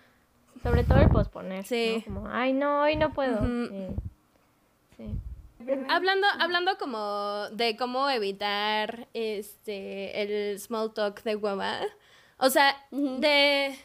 [0.62, 1.64] Sobre todo el posponer.
[1.64, 2.02] Sí.
[2.06, 3.40] Como, ay, no, hoy no puedo.
[3.40, 3.88] sí.
[5.88, 11.80] Hablando, hablando como de cómo evitar este el small talk de hueva.
[12.38, 13.78] O sea, de,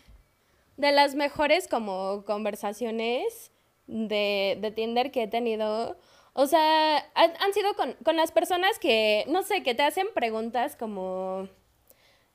[0.78, 3.52] de las mejores como conversaciones
[3.88, 5.98] de, de Tinder que he tenido.
[6.34, 10.76] O sea, han, sido con, con, las personas que, no sé, que te hacen preguntas
[10.76, 11.48] como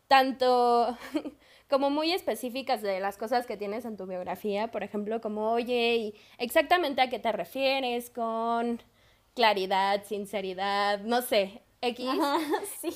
[0.08, 0.96] tanto
[1.74, 5.96] como muy específicas de las cosas que tienes en tu biografía, por ejemplo, como, oye,
[5.96, 8.80] ¿y exactamente a qué te refieres con
[9.34, 12.08] claridad, sinceridad, no sé, X.
[12.80, 12.92] sí.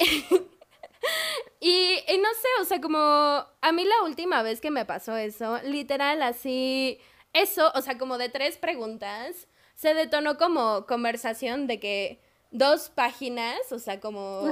[1.59, 1.73] y,
[2.07, 5.59] y, no sé, o sea, como a mí la última vez que me pasó eso,
[5.65, 7.01] literal así,
[7.33, 12.21] eso, o sea, como de tres preguntas, se detonó como conversación de que
[12.53, 14.45] dos páginas, o sea, como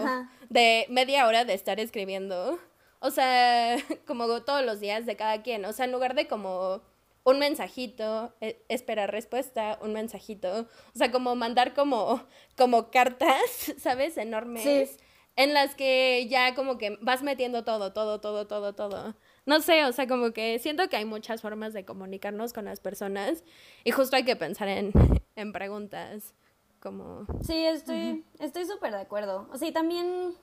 [0.48, 2.58] de media hora de estar escribiendo,
[3.06, 6.82] o sea, como todos los días de cada quien, o sea, en lugar de como
[7.24, 10.68] un mensajito, e, esperar respuesta, un mensajito.
[10.94, 12.24] O sea, como mandar como,
[12.56, 14.16] como cartas, ¿sabes?
[14.16, 14.98] Enormes.
[15.34, 19.16] En las que ya como que vas metiendo todo, todo, todo, todo, todo.
[19.44, 22.80] No sé, o sea, como que siento que hay muchas formas de comunicarnos con las
[22.80, 23.44] personas
[23.84, 24.92] y justo hay que pensar en,
[25.36, 26.34] en preguntas
[26.80, 27.26] como...
[27.42, 29.48] Sí, estoy estoy súper de acuerdo.
[29.52, 30.34] O sea, y también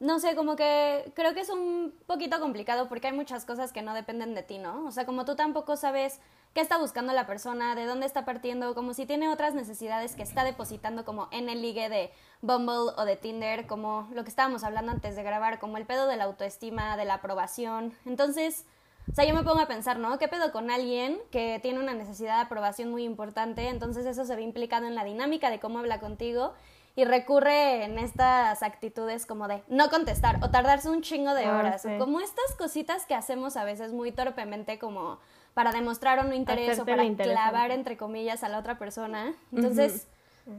[0.00, 3.82] no sé, como que creo que es un poquito complicado porque hay muchas cosas que
[3.82, 4.86] no dependen de ti, ¿no?
[4.86, 6.20] O sea, como tú tampoco sabes
[6.54, 10.22] qué está buscando la persona, de dónde está partiendo, como si tiene otras necesidades que
[10.22, 14.62] está depositando como en el ligue de Bumble o de Tinder, como lo que estábamos
[14.62, 17.92] hablando antes de grabar, como el pedo de la autoestima, de la aprobación.
[18.06, 18.66] Entonces,
[19.10, 20.18] o sea, yo me pongo a pensar, ¿no?
[20.18, 23.68] ¿Qué pedo con alguien que tiene una necesidad de aprobación muy importante?
[23.68, 26.52] Entonces eso se ve implicado en la dinámica de cómo habla contigo
[26.98, 31.56] y recurre en estas actitudes como de no contestar o tardarse un chingo de ah,
[31.56, 35.20] horas, como estas cositas que hacemos a veces muy torpemente como
[35.54, 39.32] para demostrar un interés o para clavar entre comillas a la otra persona.
[39.52, 40.08] Entonces,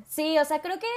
[0.07, 0.87] sí, o sea, creo que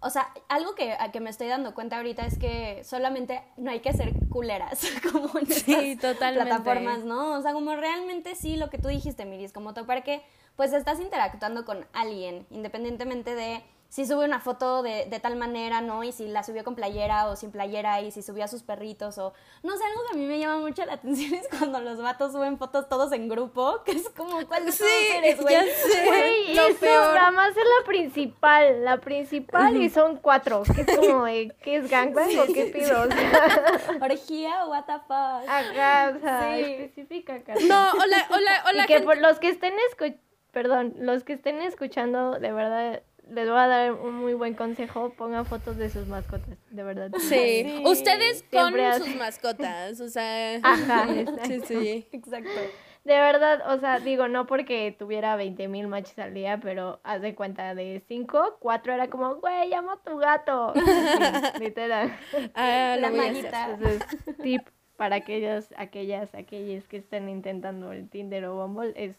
[0.00, 3.70] o sea, algo que, a que me estoy dando cuenta ahorita es que solamente no
[3.70, 4.82] hay que ser culeras
[5.12, 7.38] como en sí, plataformas, ¿no?
[7.38, 10.20] O sea, como realmente sí, lo que tú dijiste, Miris, como topar que
[10.56, 15.80] pues estás interactuando con alguien, independientemente de si sube una foto de, de, tal manera,
[15.80, 16.04] ¿no?
[16.04, 19.18] Y si la subió con playera o sin playera y si subió a sus perritos
[19.18, 19.32] o...
[19.64, 22.30] No sé, algo que a mí me llama mucho la atención es cuando los vatos
[22.30, 24.84] suben fotos todos en grupo, que es como, ¿cuál de sí,
[25.16, 25.54] eres, güey?
[25.54, 26.06] Ya sé.
[26.06, 27.14] Güey, eso peor.
[27.14, 31.90] nada más es la principal, la principal y son cuatro, que es como, ¿qué es
[31.90, 33.02] gangbang o qué pido?
[34.00, 35.48] Orgía o what the fuck.
[35.48, 36.62] Ajá, o sea, sí.
[36.62, 38.84] específica, No, hola, hola, hola.
[38.84, 43.48] Y que por los que estén escuchando, perdón, los que estén escuchando, de verdad les
[43.48, 47.10] voy a dar un muy buen consejo, pongan fotos de sus mascotas, de verdad.
[47.18, 50.56] Sí, ustedes con sus mascotas, o sea.
[50.62, 51.06] Ajá,
[51.46, 52.60] sí, sí, exacto.
[53.04, 57.22] De verdad, o sea, digo, no porque tuviera 20 mil matches al día, pero haz
[57.22, 60.74] de cuenta de 5, 4 era como, güey, llamo a tu gato.
[61.58, 62.14] literal.
[62.54, 63.70] Ah, la manita.
[63.70, 64.02] Entonces,
[64.42, 69.16] tip para aquellos, aquellas, aquellas que estén intentando el Tinder o Bumble, es,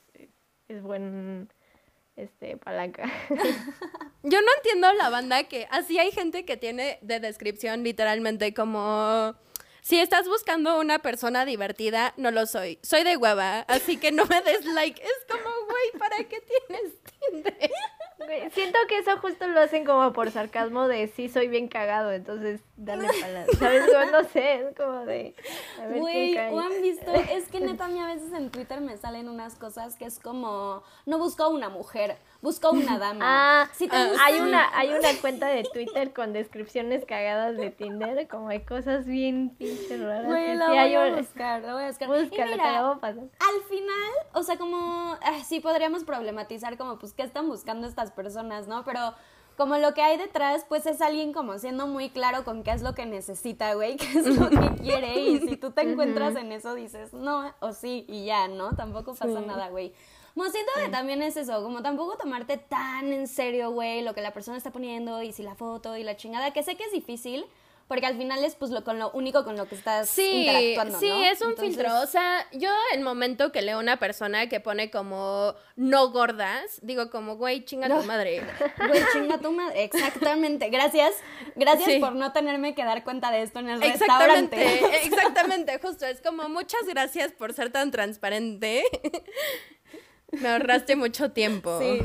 [0.67, 1.49] es buen
[2.21, 3.11] este, palanca.
[4.23, 9.35] Yo no entiendo la banda que así hay gente que tiene de descripción literalmente como
[9.81, 12.77] si estás buscando una persona divertida, no lo soy.
[12.83, 15.01] Soy de hueva, así que no me des like.
[15.01, 17.71] Es como, güey, ¿para qué tienes Tinder?
[18.51, 22.61] Siento que eso justo lo hacen como por sarcasmo de sí soy bien cagado, entonces
[22.77, 23.85] dale para ¿Sabes?
[24.11, 25.35] no sé, es como de.
[25.97, 27.11] Güey, ¿o han visto?
[27.31, 30.19] Es que neta, a mí a veces en Twitter me salen unas cosas que es
[30.19, 30.83] como.
[31.05, 33.19] No busco una mujer, busco una dama.
[33.23, 33.69] Ah,
[34.19, 39.05] hay, una, hay una cuenta de Twitter con descripciones cagadas de Tinder, como hay cosas
[39.05, 40.25] bien pinches raras.
[40.25, 42.07] Güey, la voy a buscar, la voy a buscar.
[42.07, 43.23] Búscala, te la voy a pasar.
[43.23, 45.17] Al final, o sea, como.
[45.21, 48.83] Ah, sí podríamos problematizar, como, pues, ¿qué están buscando estas personas, no?
[48.83, 49.13] Pero
[49.57, 52.81] como lo que hay detrás, pues es alguien como siendo muy claro con qué es
[52.81, 56.51] lo que necesita, güey, qué es lo que quiere y si tú te encuentras en
[56.51, 58.75] eso dices no o sí y ya, ¿no?
[58.75, 59.93] Tampoco pasa nada, güey.
[60.33, 64.21] Como siento que también es eso, como tampoco tomarte tan en serio, güey, lo que
[64.21, 66.91] la persona está poniendo y si la foto y la chingada, que sé que es
[66.91, 67.45] difícil,
[67.91, 70.97] porque al final es pues lo, con lo único con lo que estás interactuando.
[70.97, 71.99] Sí, es un filtro.
[71.99, 77.09] O sea, yo el momento que leo una persona que pone como no gordas, digo
[77.09, 78.43] como, güey, chinga tu madre.
[78.87, 79.83] Güey, chinga tu madre.
[79.83, 80.69] Exactamente.
[80.69, 81.15] Gracias.
[81.57, 85.05] Gracias por no tenerme que dar cuenta de esto en el restaurante.
[85.05, 86.05] Exactamente, justo.
[86.05, 88.85] Es como muchas gracias por ser tan transparente.
[90.31, 91.79] Me ahorraste mucho tiempo.
[91.79, 92.01] Sí.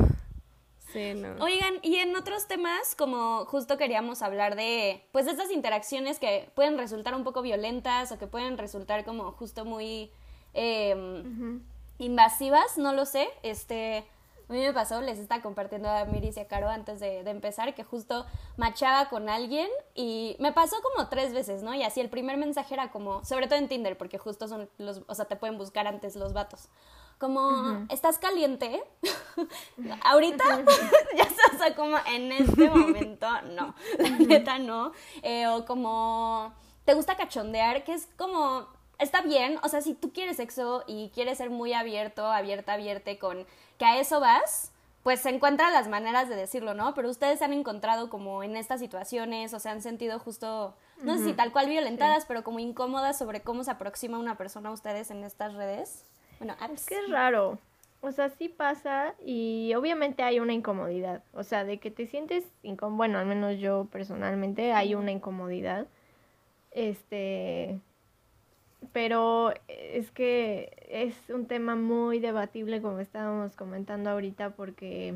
[1.41, 6.79] Oigan, y en otros temas, como justo queríamos hablar de, pues, estas interacciones que pueden
[6.79, 10.11] resultar un poco violentas o que pueden resultar como justo muy
[10.55, 11.61] em,
[11.99, 13.29] invasivas, no lo sé.
[13.43, 14.07] Este,
[14.49, 17.31] a mí me pasó, les está compartiendo a Miris y a Caro antes de, de,
[17.31, 18.25] empezar, que justo
[18.57, 21.75] machaba con alguien y me pasó como tres veces, ¿no?
[21.75, 25.03] Y así el primer mensaje era como, sobre todo en Tinder, porque justo son los,
[25.09, 26.71] o sea, te pueden buscar antes los vatos
[27.19, 28.83] como, ¿estás caliente?
[30.03, 30.45] Ahorita,
[31.17, 34.93] ya o sea, como en este momento, no, la neta no.
[35.23, 36.53] Eh, o como,
[36.85, 37.85] ¿te gusta cachondear?
[37.85, 38.67] Que es como,
[38.99, 43.19] está bien, o sea, si tú quieres sexo y quieres ser muy abierto, abierta, abierta
[43.19, 43.47] con
[43.79, 46.93] que a eso vas, pues se encuentran las maneras de decirlo, ¿no?
[46.95, 51.17] Pero ustedes se han encontrado como en estas situaciones o se han sentido justo, no
[51.17, 54.73] sé si tal cual violentadas, pero como incómodas sobre cómo se aproxima una persona a
[54.73, 56.05] ustedes en estas redes.
[56.39, 56.55] Bueno,
[56.87, 57.59] que es raro.
[58.01, 61.23] O sea, sí pasa y obviamente hay una incomodidad.
[61.33, 62.99] O sea, de que te sientes incómodo.
[62.99, 65.87] Bueno, al menos yo personalmente hay una incomodidad.
[66.73, 67.81] Este.
[68.93, 75.15] Pero es que es un tema muy debatible, como estábamos comentando ahorita, porque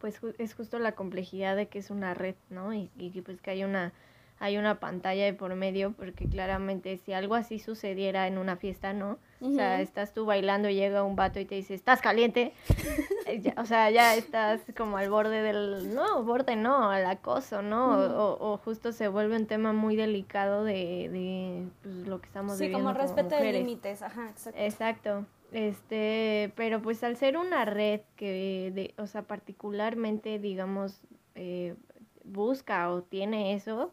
[0.00, 2.72] pues es justo la complejidad de que es una red, ¿no?
[2.72, 3.92] Y, y pues que hay una
[4.40, 8.94] hay una pantalla de por medio, porque claramente si algo así sucediera en una fiesta,
[8.94, 9.18] ¿no?
[9.42, 12.52] O sea, estás tú bailando y llega un vato y te dice, ¿estás caliente?
[13.26, 17.92] Eh, o sea, ya estás como al borde del, no, borde no, al acoso, ¿no?
[18.16, 22.64] o, justo se vuelve un tema muy delicado de, de pues, lo que estamos sí,
[22.64, 22.78] viviendo.
[22.78, 24.60] Sí, como respeto de límites, ajá, exacto.
[24.60, 25.26] Exacto.
[25.52, 31.02] Este, pero pues al ser una red que, de, o sea, particularmente, digamos,
[31.36, 31.76] eh,
[32.24, 33.92] busca o tiene eso,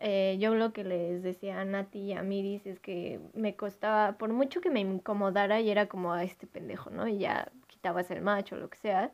[0.00, 4.18] eh, yo lo que les decía a Nati y a Miris es que me costaba,
[4.18, 7.08] por mucho que me incomodara y era como a este pendejo, ¿no?
[7.08, 9.12] Y ya quitabas el macho o lo que sea,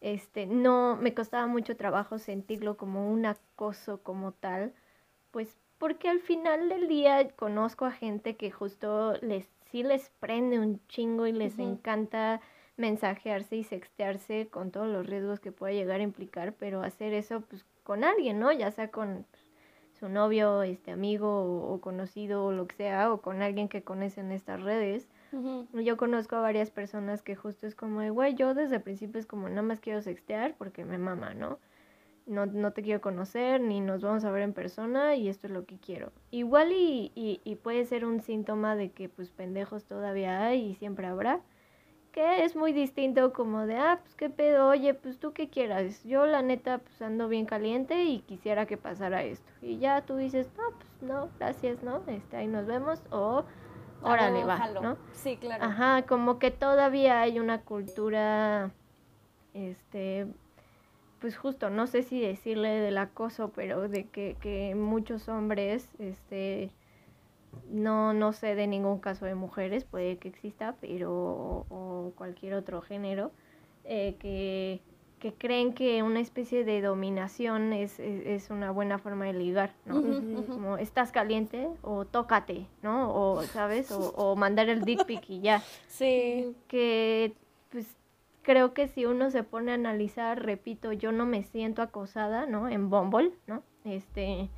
[0.00, 4.72] este, no, me costaba mucho trabajo sentirlo como un acoso como tal,
[5.30, 10.58] pues porque al final del día conozco a gente que justo les, sí les prende
[10.58, 12.40] un chingo y les encanta
[12.76, 17.42] mensajearse y sextearse con todos los riesgos que pueda llegar a implicar, pero hacer eso
[17.42, 18.52] pues con alguien, ¿no?
[18.52, 19.26] Ya sea con
[20.00, 24.22] su novio, este amigo o, conocido o lo que sea, o con alguien que conoce
[24.22, 25.08] en estas redes.
[25.74, 29.26] Yo conozco a varias personas que justo es como, güey, yo desde el principio es
[29.26, 31.58] como, nada más quiero sextear porque me mama, ¿no?
[32.26, 35.52] No, no te quiero conocer, ni nos vamos a ver en persona y esto es
[35.52, 36.12] lo que quiero.
[36.30, 40.74] Igual y, y, y puede ser un síntoma de que pues pendejos todavía hay y
[40.74, 41.40] siempre habrá,
[42.12, 46.02] que es muy distinto como de, ah, pues qué pedo, oye, pues tú qué quieras.
[46.04, 49.50] Yo la neta pues ando bien caliente y quisiera que pasara esto.
[49.62, 52.02] Y ya tú dices, no, pues no, gracias, ¿no?
[52.06, 53.44] Este, ahí nos vemos o
[54.02, 54.96] órale, va, ¿no?
[55.12, 55.64] Sí, claro.
[55.64, 58.70] Ajá, como que todavía hay una cultura,
[59.54, 60.26] este,
[61.20, 66.70] pues justo, no sé si decirle del acoso, pero de que, que muchos hombres, este,
[67.70, 72.82] no, no sé de ningún caso de mujeres, puede que exista, pero o, cualquier otro
[72.82, 73.30] género,
[73.84, 74.80] eh, que,
[75.18, 80.02] que, creen que una especie de dominación es, es, una buena forma de ligar, ¿no?
[80.46, 83.12] Como estás caliente o tócate, ¿no?
[83.14, 83.90] O, ¿sabes?
[83.92, 85.62] O, o mandar el dick pic y ya.
[85.88, 86.54] Sí.
[86.68, 87.34] Que,
[87.70, 87.96] pues,
[88.42, 92.68] creo que si uno se pone a analizar, repito, yo no me siento acosada, ¿no?
[92.68, 93.62] En Bumble, ¿no?
[93.84, 94.50] Este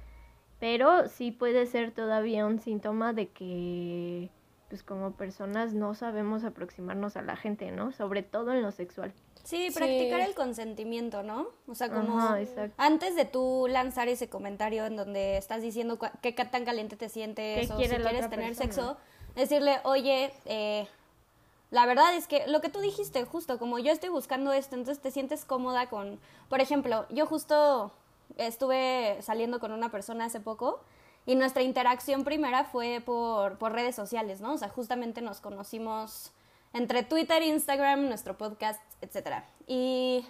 [0.63, 4.31] pero sí puede ser todavía un síntoma de que
[4.69, 7.91] pues como personas no sabemos aproximarnos a la gente, ¿no?
[7.91, 9.13] Sobre todo en lo sexual.
[9.43, 11.49] Sí, practicar el consentimiento, ¿no?
[11.67, 12.17] O sea, como
[12.77, 17.69] antes de tú lanzar ese comentario en donde estás diciendo qué tan caliente te sientes
[17.69, 18.97] o si quieres tener sexo,
[19.35, 20.87] decirle, oye, eh,
[21.71, 25.03] la verdad es que lo que tú dijiste, justo como yo estoy buscando esto, entonces
[25.03, 27.93] te sientes cómoda con, por ejemplo, yo justo
[28.37, 30.81] estuve saliendo con una persona hace poco
[31.27, 34.55] y nuestra interacción primera fue por, por redes sociales, ¿no?
[34.55, 36.33] O sea, justamente nos conocimos
[36.73, 39.45] entre Twitter, Instagram, nuestro podcast, etc.
[39.67, 40.27] Y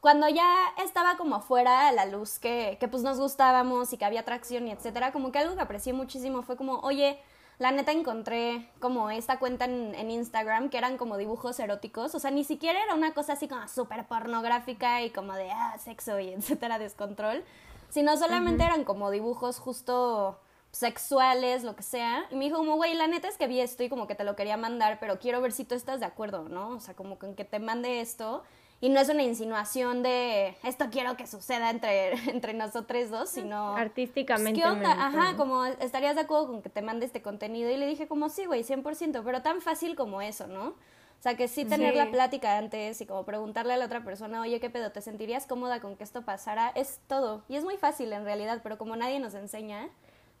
[0.00, 0.46] cuando ya
[0.84, 4.68] estaba como fuera a la luz que, que pues nos gustábamos y que había atracción
[4.68, 7.18] y etcétera, como que algo que aprecié muchísimo fue como, oye,
[7.58, 12.30] la neta encontré como esta cuenta en, Instagram que eran como dibujos eróticos, o sea,
[12.30, 16.28] ni siquiera era una cosa así como súper pornográfica y como de ah, sexo y
[16.34, 17.44] etcétera, descontrol,
[17.90, 20.40] sino solamente eran como dibujos justo
[20.72, 22.26] sexuales, lo que sea.
[22.30, 24.24] Y me dijo como, güey, la neta es que vi esto y como que te
[24.24, 26.70] lo quería mandar, pero quiero ver si tú estás de acuerdo, ¿no?
[26.70, 28.42] O sea, como con que te mande esto.
[28.84, 33.74] Y no es una insinuación de esto quiero que suceda entre, entre nosotros dos, sino...
[33.74, 34.60] Artísticamente.
[34.60, 35.06] Pues, ¿Qué onda?
[35.06, 37.70] Ajá, como estarías de acuerdo con que te mande este contenido.
[37.70, 40.66] Y le dije como, sí, güey, 100%, pero tan fácil como eso, ¿no?
[40.66, 44.42] O sea, que sí tener la plática antes y como preguntarle a la otra persona,
[44.42, 44.92] oye, ¿qué pedo?
[44.92, 46.68] ¿Te sentirías cómoda con que esto pasara?
[46.74, 47.42] Es todo.
[47.48, 49.86] Y es muy fácil en realidad, pero como nadie nos enseña,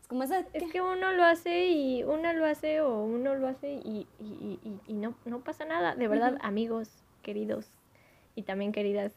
[0.02, 0.40] es como esa...
[0.52, 4.60] Es que uno lo hace y uno lo hace o uno lo hace y, y,
[4.62, 5.94] y, y no, no pasa nada.
[5.94, 6.90] De verdad, amigos,
[7.22, 7.70] queridos,
[8.34, 9.12] y también queridas,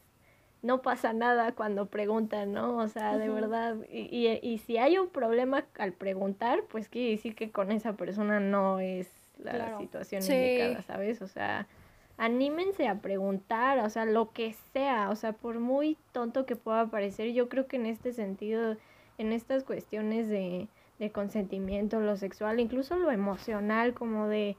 [0.62, 2.78] no pasa nada cuando preguntan, ¿no?
[2.78, 7.34] O sea, de verdad, y, y, si hay un problema al preguntar, pues quiere decir
[7.34, 9.08] que con esa persona no es
[9.38, 11.22] la situación indicada, ¿sabes?
[11.22, 11.68] O sea,
[12.16, 16.86] anímense a preguntar, o sea, lo que sea, o sea, por muy tonto que pueda
[16.86, 18.76] parecer, yo creo que en este sentido,
[19.16, 20.66] en estas cuestiones de,
[20.98, 24.56] de consentimiento, lo sexual, incluso lo emocional, como de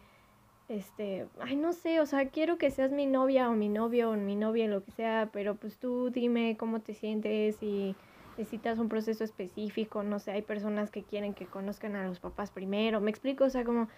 [0.70, 4.16] este, ay, no sé, o sea, quiero que seas mi novia o mi novio o
[4.16, 7.96] mi novia, lo que sea, pero pues tú dime cómo te sientes y
[8.38, 12.52] necesitas un proceso específico, no sé, hay personas que quieren que conozcan a los papás
[12.52, 13.90] primero, me explico, o sea, como,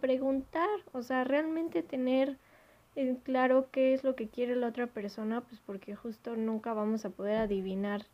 [0.00, 2.36] preguntar, o sea, realmente tener
[2.94, 7.06] en claro qué es lo que quiere la otra persona, pues porque justo nunca vamos
[7.06, 8.06] a poder adivinar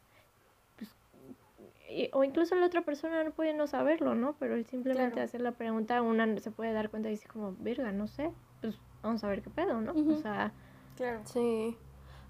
[2.13, 4.37] o incluso la otra persona no puede no saberlo, ¿no?
[4.39, 8.07] Pero simplemente hacer la pregunta, una se puede dar cuenta y dice como, verga, no
[8.07, 9.93] sé, pues vamos a ver qué pedo, ¿no?
[9.93, 10.53] O sea...
[10.97, 11.23] Claro.
[11.25, 11.77] Sí.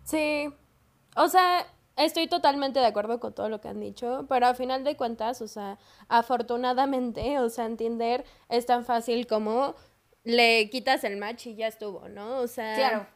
[0.04, 0.52] Sí.
[1.16, 4.84] O sea, estoy totalmente de acuerdo con todo lo que han dicho, pero a final
[4.84, 9.74] de cuentas, o sea, afortunadamente, o sea, entender es tan fácil como
[10.24, 12.38] le quitas el match y ya estuvo, ¿no?
[12.38, 12.74] O sea...
[12.74, 13.06] Claro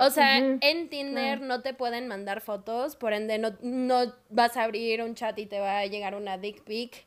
[0.00, 4.64] o sea, en Tinder no te pueden mandar fotos, por ende no, no vas a
[4.64, 7.06] abrir un chat y te va a llegar una dick pic.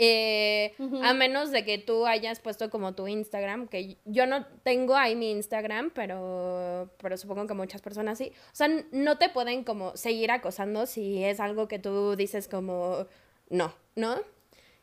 [0.00, 4.94] Eh, a menos de que tú hayas puesto como tu Instagram, que yo no tengo
[4.94, 8.32] ahí mi Instagram, pero, pero supongo que muchas personas sí.
[8.52, 13.06] O sea, no te pueden como seguir acosando si es algo que tú dices como
[13.50, 14.20] no, ¿no?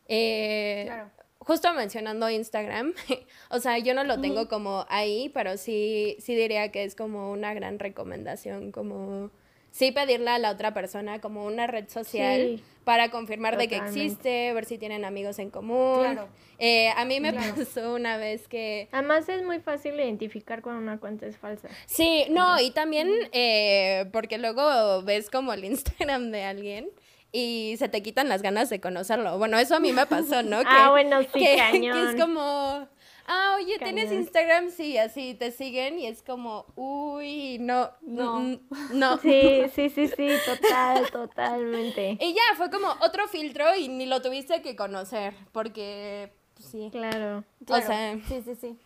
[0.08, 1.12] Eh, claro
[1.46, 2.94] justo mencionando Instagram,
[3.50, 7.32] o sea, yo no lo tengo como ahí, pero sí, sí diría que es como
[7.32, 9.32] una gran recomendación, como
[9.72, 14.54] sí pedirle a la otra persona como una red social para confirmar de que existe,
[14.54, 16.00] ver si tienen amigos en común.
[16.00, 16.30] Claro.
[16.60, 18.88] Eh, a mí me pasó una vez que...
[18.92, 21.68] Además es muy fácil identificar cuando una cuenta es falsa.
[21.88, 26.90] Sí, no, y también eh, porque luego ves como el Instagram de alguien
[27.36, 29.38] y se te quitan las ganas de conocerlo.
[29.38, 30.60] Bueno, eso a mí me pasó, ¿no?
[30.66, 32.08] ah, bueno, sí, que, cañón.
[32.08, 32.88] es como,
[33.28, 34.72] ah, oye, ¿tienes Instagram?
[34.72, 38.58] Sí, así te siguen y es como, uy, no, no,
[38.94, 39.18] no.
[39.18, 42.18] Sí, sí, sí, sí, total, totalmente.
[42.22, 46.88] Y ya, fue como otro filtro y ni lo tuviste que conocer, porque, pues, sí.
[46.90, 47.44] Claro.
[47.68, 48.18] O sea.
[48.30, 48.80] Sí, sí, sí.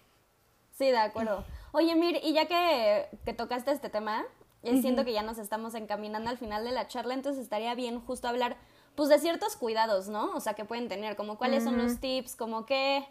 [0.76, 1.46] Sí, de acuerdo.
[1.72, 4.26] Oye, Mir, y ya que, que tocaste este tema,
[4.64, 8.00] y siento que ya nos estamos encaminando al final de la charla, entonces estaría bien
[8.02, 8.58] justo hablar
[8.96, 10.32] pues de ciertos cuidados, ¿no?
[10.36, 13.08] O sea, que pueden tener, como cuáles son los tips, como qué,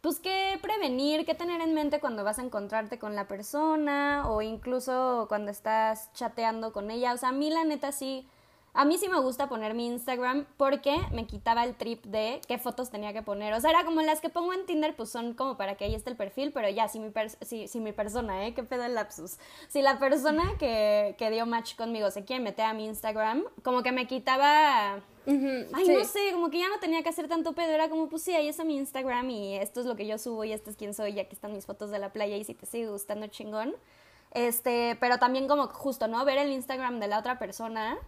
[0.00, 4.40] pues qué prevenir, qué tener en mente cuando vas a encontrarte con la persona o
[4.40, 7.12] incluso cuando estás chateando con ella.
[7.12, 8.26] O sea, a mí la neta sí
[8.76, 12.58] a mí sí me gusta poner mi Instagram porque me quitaba el trip de qué
[12.58, 13.54] fotos tenía que poner.
[13.54, 15.94] O sea, era como las que pongo en Tinder, pues son como para que ahí
[15.94, 17.10] esté el perfil, pero ya, si mi,
[17.40, 18.52] si, mi persona, ¿eh?
[18.52, 19.38] ¿Qué pedo el lapsus?
[19.68, 23.82] Si la persona que, que dio match conmigo se quiere meter a mi Instagram, como
[23.82, 25.00] que me quitaba...
[25.26, 28.22] Ay, no sé, como que ya no tenía que hacer tanto pedo, era como, pues
[28.22, 30.76] sí, ahí está mi Instagram y esto es lo que yo subo y esto es
[30.76, 33.26] quién soy y aquí están mis fotos de la playa y si te sigue gustando
[33.26, 33.74] chingón.
[34.32, 36.24] Este, pero también como justo, ¿no?
[36.24, 37.98] Ver el Instagram de la otra persona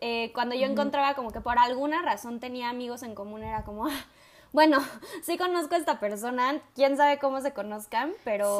[0.00, 3.86] eh, cuando yo encontraba como que por alguna razón tenía amigos en común, era como,
[3.86, 4.06] ah,
[4.52, 4.78] bueno,
[5.22, 8.58] sí conozco a esta persona, quién sabe cómo se conozcan, pero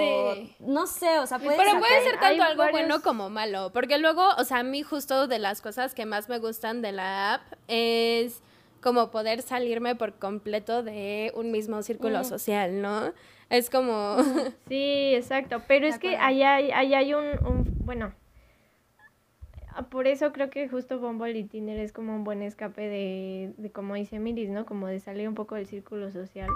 [0.61, 4.27] no sé, o sea, puede Pero puede ser tanto algo bueno como malo, porque luego,
[4.39, 7.43] o sea, a mí justo de las cosas que más me gustan de la app
[7.69, 8.43] es
[8.81, 13.13] como poder salirme por completo de un mismo círculo social, ¿no?
[13.51, 14.17] Es como...
[14.69, 18.13] Sí, exacto, pero es que ahí hay, hay un, un, bueno,
[19.85, 23.71] por eso creo que justo Bumble y Tinder es como un buen escape de, de
[23.71, 24.67] como dice Miris, ¿no?
[24.67, 26.49] Como de salir un poco del círculo social.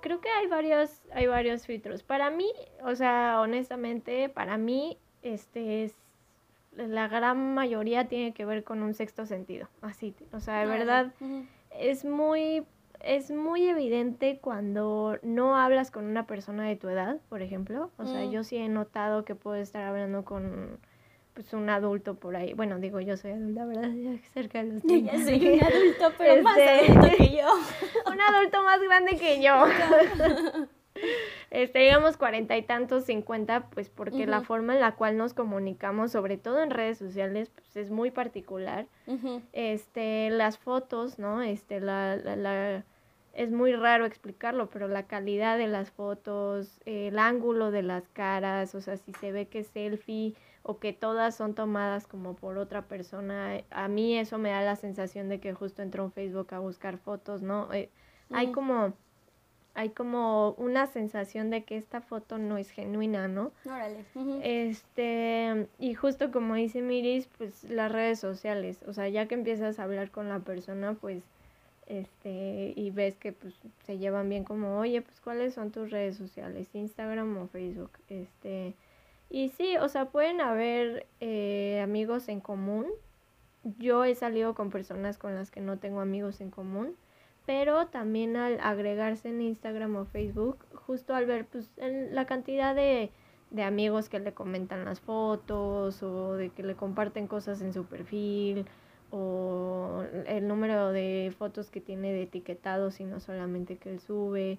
[0.00, 2.02] Creo que hay varios, hay varios filtros.
[2.02, 2.50] Para mí,
[2.82, 5.94] o sea, honestamente, para mí, este es
[6.76, 9.68] la gran mayoría tiene que ver con un sexto sentido.
[9.80, 11.12] Así, o sea, de verdad,
[11.70, 12.66] es muy
[13.00, 17.90] es muy evidente cuando no hablas con una persona de tu edad, por ejemplo.
[17.98, 18.30] O sea, mm.
[18.30, 20.78] yo sí he notado que puedo estar hablando con
[21.34, 22.52] pues un adulto por ahí.
[22.54, 23.90] Bueno, digo, yo soy adulta, ¿verdad?
[23.94, 25.12] Ya cerca de los 30.
[25.12, 27.48] Yo ya soy un adulto, pero más Este- adulto que yo.
[28.12, 29.64] un adulto más grande que yo.
[31.50, 36.12] Este, digamos cuarenta y tantos, cincuenta, pues porque la forma en la cual nos comunicamos,
[36.12, 38.86] sobre todo en redes sociales, pues es muy particular.
[39.52, 41.42] Este, las fotos, ¿no?
[41.42, 42.84] Este, la, la, la-
[43.34, 48.74] es muy raro explicarlo, pero la calidad de las fotos, el ángulo de las caras,
[48.76, 50.34] o sea, si se ve que es selfie
[50.66, 54.76] o que todas son tomadas como por otra persona, a mí eso me da la
[54.76, 57.70] sensación de que justo entró en Facebook a buscar fotos, ¿no?
[57.72, 57.90] Eh,
[58.30, 58.94] Hay como,
[59.74, 63.52] hay como una sensación de que esta foto no es genuina, ¿no?
[63.66, 64.06] Órale.
[64.42, 69.78] Este, y justo como dice Miris, pues las redes sociales, o sea, ya que empiezas
[69.78, 71.24] a hablar con la persona, pues,
[71.86, 73.52] este, y ves que pues
[73.84, 78.72] se llevan bien como, oye, pues cuáles son tus redes sociales, Instagram o Facebook, este,
[79.34, 82.86] y sí, o sea, pueden haber eh, amigos en común.
[83.78, 86.94] Yo he salido con personas con las que no tengo amigos en común,
[87.44, 92.76] pero también al agregarse en Instagram o Facebook, justo al ver pues el- la cantidad
[92.76, 93.10] de,
[93.50, 97.86] de amigos que le comentan las fotos o de que le comparten cosas en su
[97.86, 98.66] perfil
[99.10, 104.58] o el número de fotos que tiene de etiquetados y no solamente que él sube,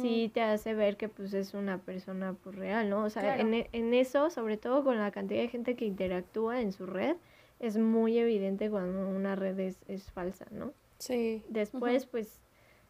[0.00, 3.04] sí te hace ver que pues es una persona pues real, ¿no?
[3.04, 3.42] O sea, Claro.
[3.42, 6.86] en, e- en eso, sobre todo con la cantidad de gente que interactúa en su
[6.86, 7.16] red,
[7.60, 10.72] es muy evidente cuando una red es, es falsa, ¿no?
[10.98, 11.42] Sí.
[11.48, 12.40] Después, pues,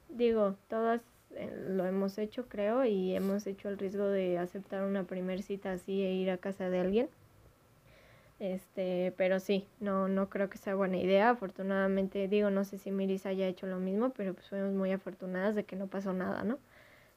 [0.09, 1.03] digo, todas
[1.37, 5.73] eh, lo hemos hecho, creo, y hemos hecho el riesgo de aceptar una primer cita
[5.73, 7.09] así e ir a casa de alguien.
[8.41, 11.31] Este, pero sí, no, no creo que sea buena idea.
[11.31, 15.55] Afortunadamente, digo, no sé si Miris haya hecho lo mismo, pero pues fuimos muy afortunadas
[15.55, 16.59] de que no pasó nada, ¿no?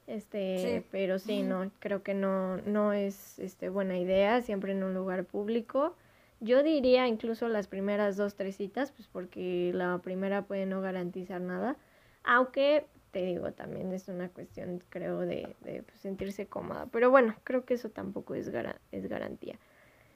[0.08, 0.86] Este, Sí.
[0.90, 5.24] pero sí, no, creo que no, no es este, buena idea, siempre en un lugar
[5.24, 5.94] público.
[6.40, 11.40] Yo diría incluso las primeras dos, tres citas, pues porque la primera puede no garantizar
[11.42, 11.76] nada,
[12.24, 16.86] aunque te digo, también es una cuestión, creo, de, de pues, sentirse cómoda.
[16.90, 18.50] Pero bueno, creo que eso tampoco es,
[18.92, 19.58] es garantía.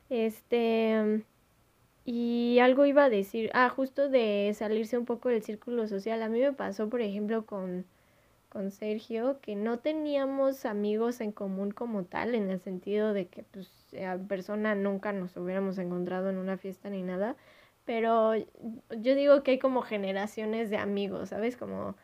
[0.09, 1.23] Este,
[2.05, 6.23] y algo iba a decir, ah, justo de salirse un poco del círculo social.
[6.23, 7.87] A mí me pasó, por ejemplo, con,
[8.53, 13.45] con Sergio, que no teníamos amigos en común como tal, en el sentido de que,
[13.45, 13.71] pues,
[14.29, 17.35] persona nunca nos hubiéramos encontrado en una fiesta ni nada.
[17.87, 21.57] Pero yo digo que hay como generaciones de amigos, ¿sabes?
[21.57, 21.97] Como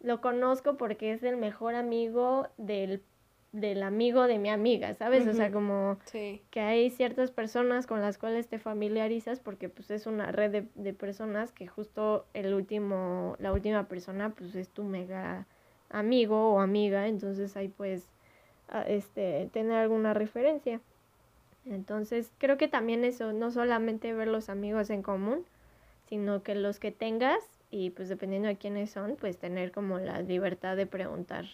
[0.00, 3.02] lo conozco porque es el mejor amigo del,
[3.50, 5.26] del amigo de mi amiga, ¿sabes?
[5.26, 6.40] O sea, como Sí.
[6.50, 10.68] que hay ciertas personas con las cuales te familiarizas porque pues es una red de,
[10.76, 15.48] de personas que justo el último, la última persona pues es tu mega
[15.90, 18.06] amigo o amiga, entonces ahí puedes
[18.68, 20.80] ah, este, tener alguna referencia.
[21.64, 25.44] Entonces creo que también eso, no solamente ver los amigos en común,
[26.08, 30.20] sino que los que tengas y pues dependiendo de quiénes son, pues tener como la
[30.22, 31.44] libertad de preguntar,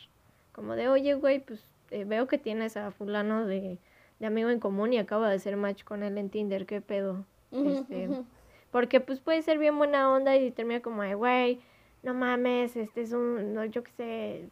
[0.52, 3.78] como de, oye, güey, pues eh, veo que tienes a fulano de,
[4.18, 7.24] de amigo en común y acabo de hacer match con él en Tinder, ¿qué pedo?
[7.50, 8.08] Este.
[8.70, 11.60] Porque pues puede ser bien buena onda y termina como de, güey,
[12.02, 14.48] no mames, este es un, no, yo qué sé,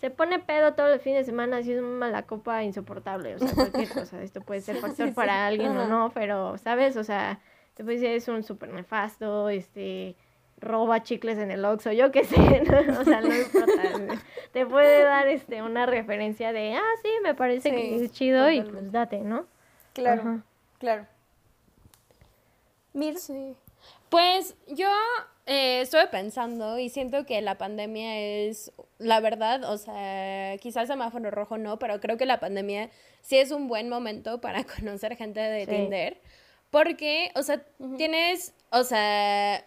[0.00, 3.38] se pone pedo todo el fin de semana, así es una mala copa insoportable, o
[3.38, 6.96] sea, cualquier cosa, esto puede ser factor para alguien o no, pero, ¿sabes?
[6.96, 7.40] O sea,
[7.74, 10.14] te puede decir, es un súper nefasto, este,
[10.60, 13.00] roba chicles en el Oxxo, yo qué sé, ¿no?
[13.00, 13.82] o sea, no importa,
[14.52, 18.62] te puede dar, este, una referencia de, ah, sí, me parece que es chido y
[18.62, 19.46] pues date, ¿no?
[19.94, 20.42] Claro, Ajá.
[20.78, 21.06] claro.
[22.92, 23.54] Mir, Sí.
[24.08, 24.88] Pues yo
[25.48, 31.30] eh, estuve pensando y siento que la pandemia es, la verdad, o sea, quizás semáforo
[31.30, 32.90] rojo no, pero creo que la pandemia
[33.22, 35.70] sí es un buen momento para conocer gente de Sí.
[35.70, 36.20] Tinder.
[36.70, 37.64] Porque, o sea,
[37.96, 39.64] tienes, o sea,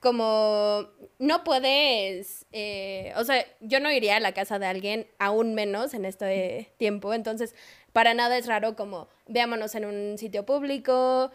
[0.00, 0.88] como
[1.20, 5.94] no puedes, eh, o sea, yo no iría a la casa de alguien, aún menos
[5.94, 7.54] en este tiempo, entonces
[7.92, 11.30] para nada es raro como veámonos en un sitio público,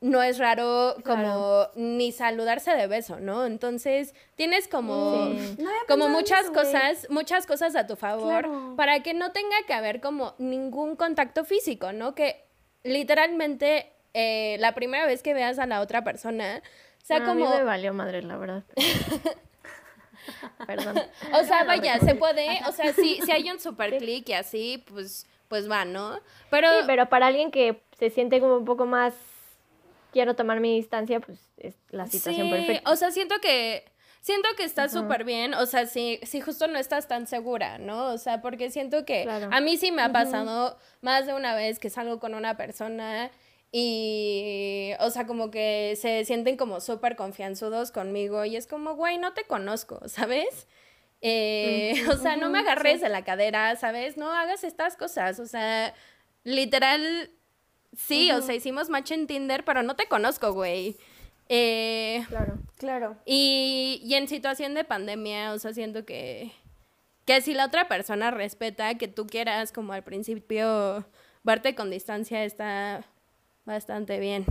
[0.00, 3.46] no es raro como ni saludarse de beso, ¿no?
[3.46, 5.58] Entonces tienes como, Sí.
[5.88, 8.74] No muchas eso, cosas, muchas cosas a tu favor Claro.
[8.76, 12.14] para que no tenga que haber como ningún contacto físico, ¿no?
[12.14, 12.44] Que
[12.84, 16.62] literalmente eh, la primera vez que veas a la otra persona,
[17.02, 17.56] o sea, Bueno, a mí como...
[17.56, 18.64] me valió madre, la verdad.
[20.66, 21.00] Perdón.
[21.32, 24.84] O sea, vaya, se puede, o sea, si, si hay un super clic y así,
[24.88, 26.20] pues, pues va, ¿no?
[26.50, 29.14] Pero, Sí, pero para alguien que se siente como un poco más
[30.12, 32.90] quiero tomar mi distancia, pues es la situación sí, perfecta.
[32.90, 33.84] o sea, siento que,
[34.20, 38.06] siento que está súper bien, o sea, si, si justo no estás tan segura, ¿no?
[38.12, 39.48] O sea, porque siento que Claro.
[39.52, 43.30] a mí sí me ha pasado más de una vez que salgo con una persona
[43.70, 49.18] y, o sea, como que se sienten como súper confianzudos conmigo y es como, güey,
[49.18, 50.66] no te conozco, ¿sabes?
[51.20, 54.16] Eh, o sea, no me agarres de la cadera, ¿sabes?
[54.16, 55.94] No hagas estas cosas, o sea,
[56.44, 57.30] literal,
[57.96, 60.96] sí, o sea, hicimos match en Tinder, pero no te conozco, güey.
[61.48, 63.16] Eh, claro, claro.
[63.24, 66.52] Y, y en situación de pandemia, o sea, siento que,
[67.24, 71.06] que si la otra persona respeta que tú quieras, como al principio,
[71.42, 73.04] verte con distancia, está
[73.64, 74.44] bastante bien.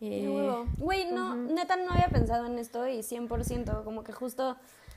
[0.00, 0.28] Eh,
[0.78, 4.56] Güey, no, neta no había pensado en esto y 100%, como que justo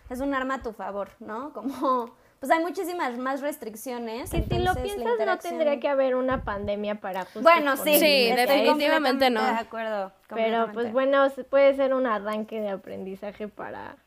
[0.10, 1.54] es un arma a tu favor, ¿no?
[1.54, 4.30] Como, pues hay muchísimas más restricciones.
[4.30, 9.30] Si lo piensas, no tendría que haber una pandemia para justo Bueno, sí, sí definitivamente
[9.30, 9.42] no.
[9.44, 10.12] De acuerdo.
[10.30, 13.98] Pero pues bueno, puede ser un arranque de aprendizaje para,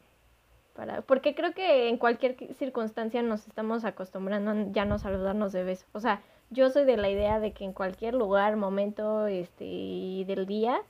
[0.75, 5.65] para, porque creo que en cualquier circunstancia nos estamos acostumbrando a ya no saludarnos de
[5.65, 5.87] beso.
[5.93, 6.21] O sea,
[6.51, 10.81] yo soy de la idea de que en cualquier lugar, momento este, del día,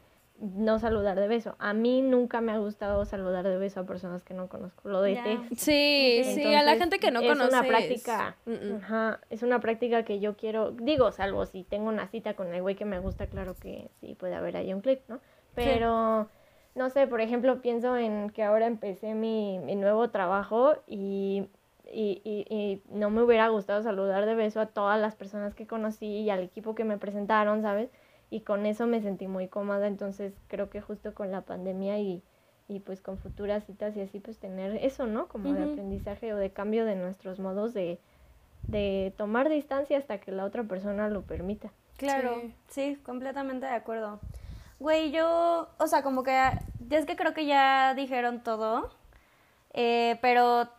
[0.41, 1.55] no saludar de beso.
[1.59, 4.88] A mí nunca me ha gustado saludar de beso a personas que no conozco.
[4.88, 5.55] Lo detesto.
[5.55, 7.45] Sí, sí, a la gente que no conoce.
[7.45, 8.36] Es una práctica.
[8.78, 10.72] Ajá, es una práctica que yo quiero.
[10.72, 14.14] Digo, salvo si tengo una cita con el güey que me gusta, claro que sí
[14.14, 15.20] puede haber ahí un clic, ¿no?
[15.55, 16.28] Pero.
[16.72, 21.49] No sé, por ejemplo, pienso en que ahora empecé mi, mi nuevo trabajo y
[21.93, 25.66] y, y, y, no me hubiera gustado saludar de beso a todas las personas que
[25.66, 27.91] conocí y al equipo que me presentaron, ¿sabes?
[28.31, 32.22] Y con eso me sentí muy cómoda, entonces creo que justo con la pandemia y,
[32.68, 35.26] y pues con futuras citas y así, pues tener eso, ¿no?
[35.26, 37.99] Como de aprendizaje o de cambio de nuestros modos de,
[38.68, 41.72] de tomar distancia hasta que la otra persona lo permita.
[41.97, 44.20] Claro, sí, completamente de acuerdo.
[44.78, 46.41] Güey, yo, o sea, como que,
[46.89, 48.91] es que creo que ya dijeron todo,
[49.74, 50.70] eh, pero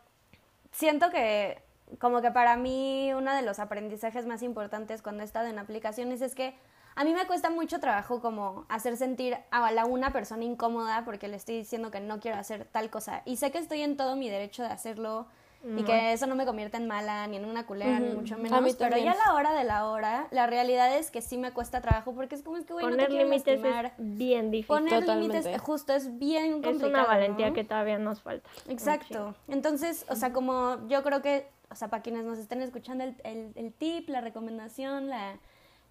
[0.72, 1.62] siento que
[1.99, 6.22] como que para mí uno de los aprendizajes más importantes cuando he estado en aplicaciones
[6.22, 6.56] es que
[6.96, 11.28] a mí me cuesta mucho trabajo como hacer sentir a la una persona incómoda porque
[11.28, 13.22] le estoy diciendo que no quiero hacer tal cosa.
[13.26, 15.28] Y sé que estoy en todo mi derecho de hacerlo
[15.78, 18.76] y que eso no me convierte en mala ni en una culera ni mucho menos
[18.78, 21.82] pero ya a la hora de la hora la realidad es que sí me cuesta
[21.82, 25.62] trabajo porque es como es que güey, poner no límites es bien difícil poner límites
[25.62, 28.50] justo es bien complicado es una valentía que todavía nos falta.
[28.70, 29.36] Exacto.
[29.48, 33.16] Entonces o sea como yo creo que o sea para quienes nos estén escuchando el,
[33.24, 35.38] el, el tip la recomendación la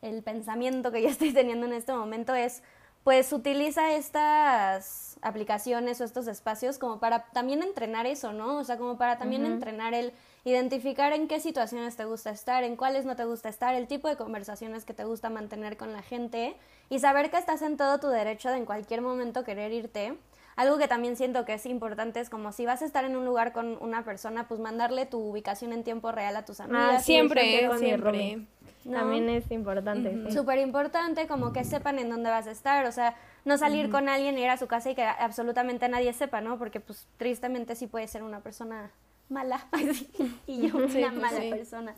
[0.02, 2.62] el pensamiento que yo estoy teniendo en este momento es
[3.04, 8.58] pues utiliza estas aplicaciones o estos espacios como para también entrenar eso, ¿no?
[8.58, 10.12] O sea, como para también entrenar el
[10.44, 14.08] identificar en qué situaciones te gusta estar, en cuáles no te gusta estar, el tipo
[14.08, 16.56] de conversaciones que te gusta mantener con la gente
[16.90, 20.18] y saber que estás en todo tu derecho de en cualquier momento querer irte.
[20.56, 23.24] Algo que también siento que es importante es como si vas a estar en un
[23.24, 27.04] lugar con una persona, pues mandarle tu ubicación en tiempo real a tus ah, amigas.
[27.04, 28.46] siempre, siempre.
[28.90, 30.30] También es importante.
[30.32, 34.08] Súper importante, como que sepan en dónde vas a estar, o sea, no salir con
[34.08, 36.58] alguien, ir a su casa y que absolutamente nadie sepa, ¿no?
[36.58, 38.90] Porque pues tristemente sí puede ser una persona
[39.28, 39.66] mala
[40.46, 41.94] y yo una mala persona.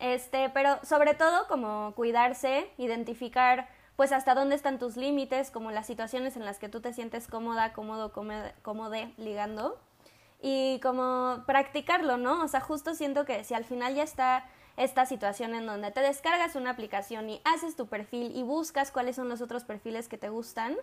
[0.00, 3.68] Este, pero sobre todo como cuidarse, identificar
[3.98, 7.26] pues hasta dónde están tus límites, como las situaciones en las que tú te sientes
[7.26, 9.76] cómoda, cómodo, cómodo ligando
[10.40, 12.44] y como practicarlo, ¿no?
[12.44, 14.44] O sea, justo siento que si al final ya está
[14.76, 19.16] esta situación en donde te descargas una aplicación y haces tu perfil y buscas cuáles
[19.16, 20.76] son los otros perfiles que te gustan,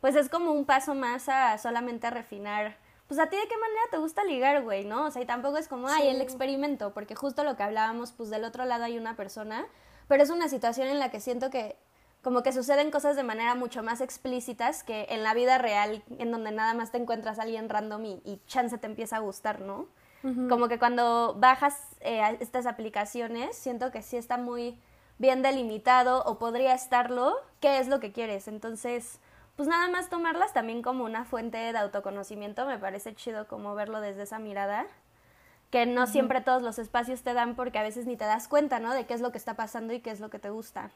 [0.00, 2.78] pues es como un paso más a solamente refinar.
[3.06, 5.04] Pues a ti de qué manera te gusta ligar, güey, ¿no?
[5.04, 8.30] O sea, y tampoco es como, ay, el experimento, porque justo lo que hablábamos, pues
[8.30, 9.66] del otro lado hay una persona,
[10.08, 11.76] pero es una situación en la que siento que
[12.22, 16.30] como que suceden cosas de manera mucho más explícitas que en la vida real, en
[16.30, 19.60] donde nada más te encuentras a alguien random y, y chance te empieza a gustar,
[19.60, 19.88] ¿no?
[20.48, 24.78] Como que cuando bajas eh, estas aplicaciones, siento que sí está muy
[25.18, 28.46] bien delimitado o podría estarlo, qué es lo que quieres.
[28.46, 29.18] Entonces,
[29.56, 34.00] pues nada más tomarlas también como una fuente de autoconocimiento, me parece chido como verlo
[34.00, 34.86] desde esa mirada,
[35.70, 38.78] que no siempre todos los espacios te dan porque a veces ni te das cuenta,
[38.78, 38.94] ¿no?
[38.94, 40.92] De qué es lo que está pasando y qué es lo que te gusta.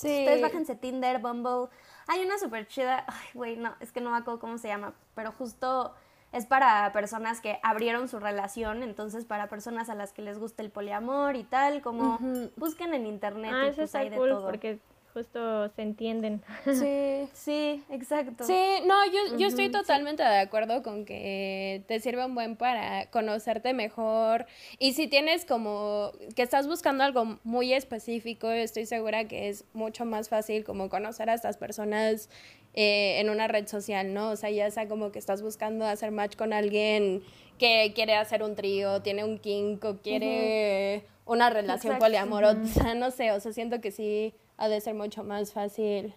[0.00, 0.20] Sí.
[0.20, 1.68] Ustedes bájense Tinder, Bumble.
[2.06, 4.94] Hay una súper chida, ay, güey, no, es que no me acuerdo cómo se llama,
[5.14, 5.94] pero justo
[6.32, 10.62] es para personas que abrieron su relación, entonces para personas a las que les gusta
[10.62, 12.18] el poliamor y tal, como
[12.56, 14.44] busquen en internet ah, y pues hay de todo.
[14.44, 14.78] porque
[15.12, 16.42] justo se entienden.
[16.64, 18.44] Sí, sí, exacto.
[18.44, 23.10] Sí, no, yo, yo estoy totalmente de acuerdo con que te sirve un buen para
[23.10, 24.46] conocerte mejor
[24.78, 30.04] y si tienes como que estás buscando algo muy específico, estoy segura que es mucho
[30.04, 32.28] más fácil como conocer a estas personas
[32.74, 34.30] eh, en una red social, ¿no?
[34.30, 37.22] O sea, ya sea como que estás buscando hacer match con alguien
[37.58, 42.04] que quiere hacer un trío, tiene un kink o quiere una relación Exacto.
[42.04, 46.14] poliamorosa, no sé, o sea, siento que sí ha de ser mucho más fácil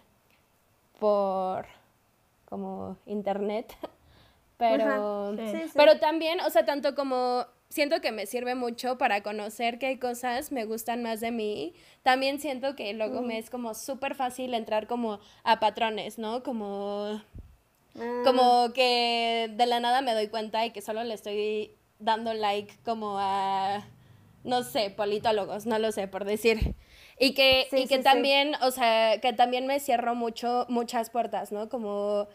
[1.00, 1.66] por
[2.44, 3.74] como internet,
[4.58, 5.72] pero, Ajá, sí, sí.
[5.74, 10.52] pero también, o sea, tanto como siento que me sirve mucho para conocer qué cosas
[10.52, 11.72] me gustan más de mí,
[12.02, 16.42] también siento que luego me es como súper fácil entrar como a patrones, ¿no?
[16.42, 17.22] Como
[17.98, 22.32] Ah, como que de la nada me doy cuenta y que solo le estoy dando
[22.34, 23.84] like como a,
[24.44, 26.74] no sé, politólogos, no lo sé, por decir.
[27.18, 28.02] Y que, Sí, y que sí, sí.
[28.02, 31.68] también, o sea, que también me cierro mucho, muchas puertas, ¿no?
[31.68, 32.28] Como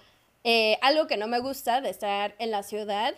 [0.43, 3.13] eh, algo que no me gusta de estar en la ciudad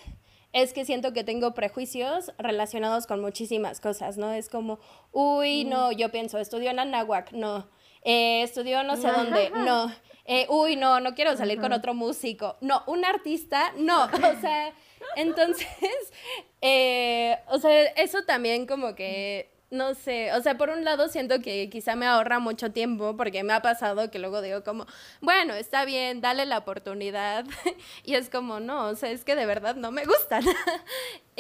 [0.51, 4.34] es que siento que tengo prejuicios relacionados con muchísimas cosas, ¿no?
[4.34, 4.80] Es como,
[5.12, 7.68] uy, no, yo pienso, estudió en Anáhuac, no.
[8.03, 9.93] Eh, estudió no sé dónde, no.
[10.26, 12.57] Eh, uy, no, no quiero salir con otro músico.
[12.62, 14.05] No, un artista, no.
[14.14, 14.74] O sea,
[15.16, 15.68] entonces,
[16.62, 21.41] eh, o sea, eso también como que, no sé, o sea, por un lado siento
[21.41, 24.88] que quizá me ahorra mucho tiempo porque me ha pasado que luego digo como,
[25.22, 27.45] bueno, está bien, dale la oportunidad.
[28.03, 30.43] y es como, no, o sea, es que de verdad no me gustan.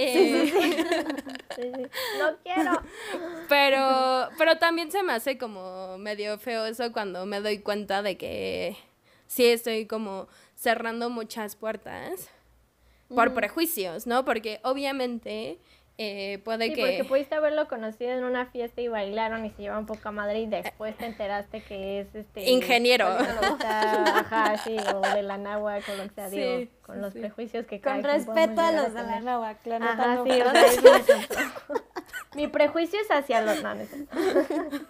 [0.01, 0.49] Eh,
[1.57, 1.71] Sí, sí.
[2.19, 2.81] No quiero.
[3.49, 8.15] pero, pero también se me hace como medio feo eso cuando me doy cuenta de
[8.15, 8.77] que
[9.27, 12.29] sí estoy como cerrando muchas puertas
[13.09, 14.23] por prejuicios, ¿no?
[14.23, 15.59] Porque obviamente
[16.01, 16.81] eh, puede Sí, que...
[16.81, 20.45] porque pudiste haberlo conocido en una fiesta y bailaron y se llevan poca madre y
[20.47, 23.05] después te enteraste que es este Ingeniero.
[23.07, 27.13] ajá, sí, o de la náhuatl, o lo que sea, Sí, digo, con sí, los
[27.13, 27.19] sí.
[27.19, 29.19] prejuicios que Con respeto a los de la.
[29.19, 30.23] Náhuatl, Ajá, no.
[30.23, 30.79] sí, o sea, es.
[32.35, 34.15] Mi prejuicio es hacia los no, no es cierto.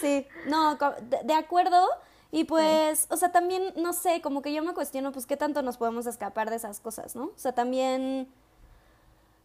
[0.00, 0.78] Sí, no,
[1.24, 1.84] de acuerdo.
[2.30, 5.62] Y pues, o sea, también, no sé, como que yo me cuestiono, pues, qué tanto
[5.62, 7.26] nos podemos escapar de esas cosas, ¿no?
[7.26, 8.28] O sea, también,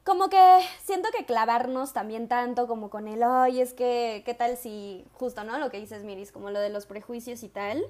[0.10, 4.58] como que siento que clavarnos también tanto como con el, ay, es que, ¿qué tal
[4.58, 5.60] si, justo, ¿no?
[5.60, 7.86] Lo que dices, Miris, como lo de los prejuicios y tal.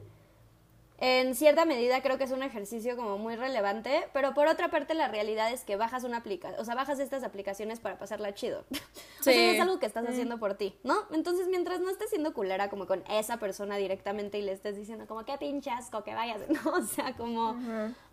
[1.02, 4.94] En cierta medida creo que es un ejercicio como muy relevante, pero por otra parte
[4.94, 8.66] la realidad es que bajas una aplicación, o sea, bajas estas aplicaciones para pasarla chido.
[9.20, 9.40] O sea, Sí.
[9.56, 10.96] es algo que estás haciendo por ti, ¿no?
[11.12, 15.08] Entonces, mientras no estés siendo culera como con esa persona directamente y le estés diciendo
[15.08, 16.72] como, qué pinche asco que vayas, ¿no?
[16.72, 17.56] O sea, como,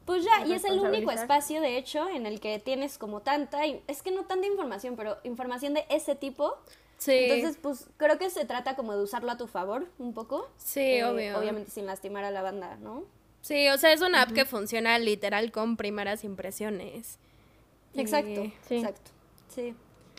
[0.05, 3.65] pues ya, y es el único espacio, de hecho, en el que tienes como tanta,
[3.65, 6.57] es que no tanta información, pero información de ese tipo.
[6.99, 10.49] Sí, Entonces, pues creo que se trata como de usarlo a tu favor un poco.
[10.57, 11.39] sí, Eh, obvio.
[11.39, 13.05] Obviamente sin lastimar a la banda, ¿no?
[13.43, 17.19] Sí, o sea, es una app que funciona literal con primeras impresiones.
[17.93, 18.77] Y- Exacto, Sí.
[18.79, 19.11] exacto.
[19.49, 19.75] Sí.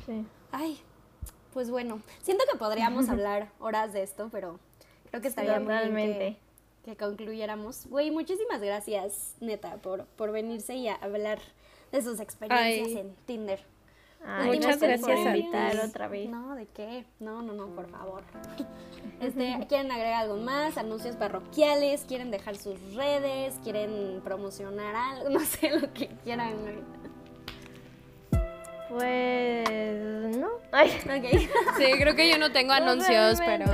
[0.05, 0.25] Sí.
[0.51, 0.79] Ay,
[1.53, 4.59] pues bueno, siento que podríamos hablar horas de esto, pero
[5.09, 6.37] creo que estaría muy bien que,
[6.85, 7.87] que concluyéramos.
[7.87, 11.39] Güey, muchísimas gracias, neta, por, por venirse y a hablar
[11.91, 12.97] de sus experiencias Ay.
[12.99, 13.59] en Tinder.
[14.25, 16.29] Ay, Muchas gracias por a invitar otra vez.
[16.29, 17.05] No, ¿de qué?
[17.19, 18.23] No, no, no, por favor.
[19.19, 20.77] Este, ¿Quieren agregar algo más?
[20.77, 22.05] ¿Anuncios parroquiales?
[22.07, 23.55] ¿Quieren dejar sus redes?
[23.63, 25.29] ¿Quieren promocionar algo?
[25.31, 26.53] No sé lo que quieran.
[28.89, 30.49] Pues no.
[30.71, 30.91] Ay.
[31.05, 31.39] Ok.
[31.77, 33.65] Sí, creo que yo no tengo anuncios, pero...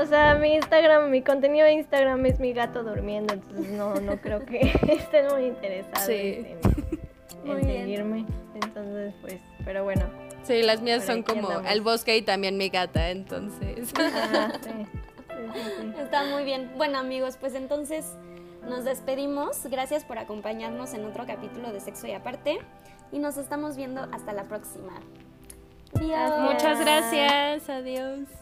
[0.00, 4.16] O sea, mi Instagram, mi contenido de Instagram es mi gato durmiendo, entonces no, no
[4.18, 6.14] creo que estén muy interesados Sí.
[6.14, 7.82] en, en Muy bien.
[7.82, 8.24] seguirme.
[8.54, 10.06] Entonces, pues, pero bueno.
[10.42, 13.88] Sí, las mías son como el bosque y también mi gata, entonces.
[13.88, 13.94] Sí,
[14.62, 14.70] sí,
[15.78, 15.92] sí.
[15.98, 16.72] Está muy bien.
[16.76, 18.14] Bueno, amigos, pues entonces
[18.68, 19.66] nos despedimos.
[19.66, 22.58] Gracias por acompañarnos en otro capítulo de Sexo y Aparte.
[23.12, 24.92] Y nos estamos viendo hasta la próxima.
[25.94, 26.52] Adiós.
[26.52, 28.39] Muchas gracias, adiós.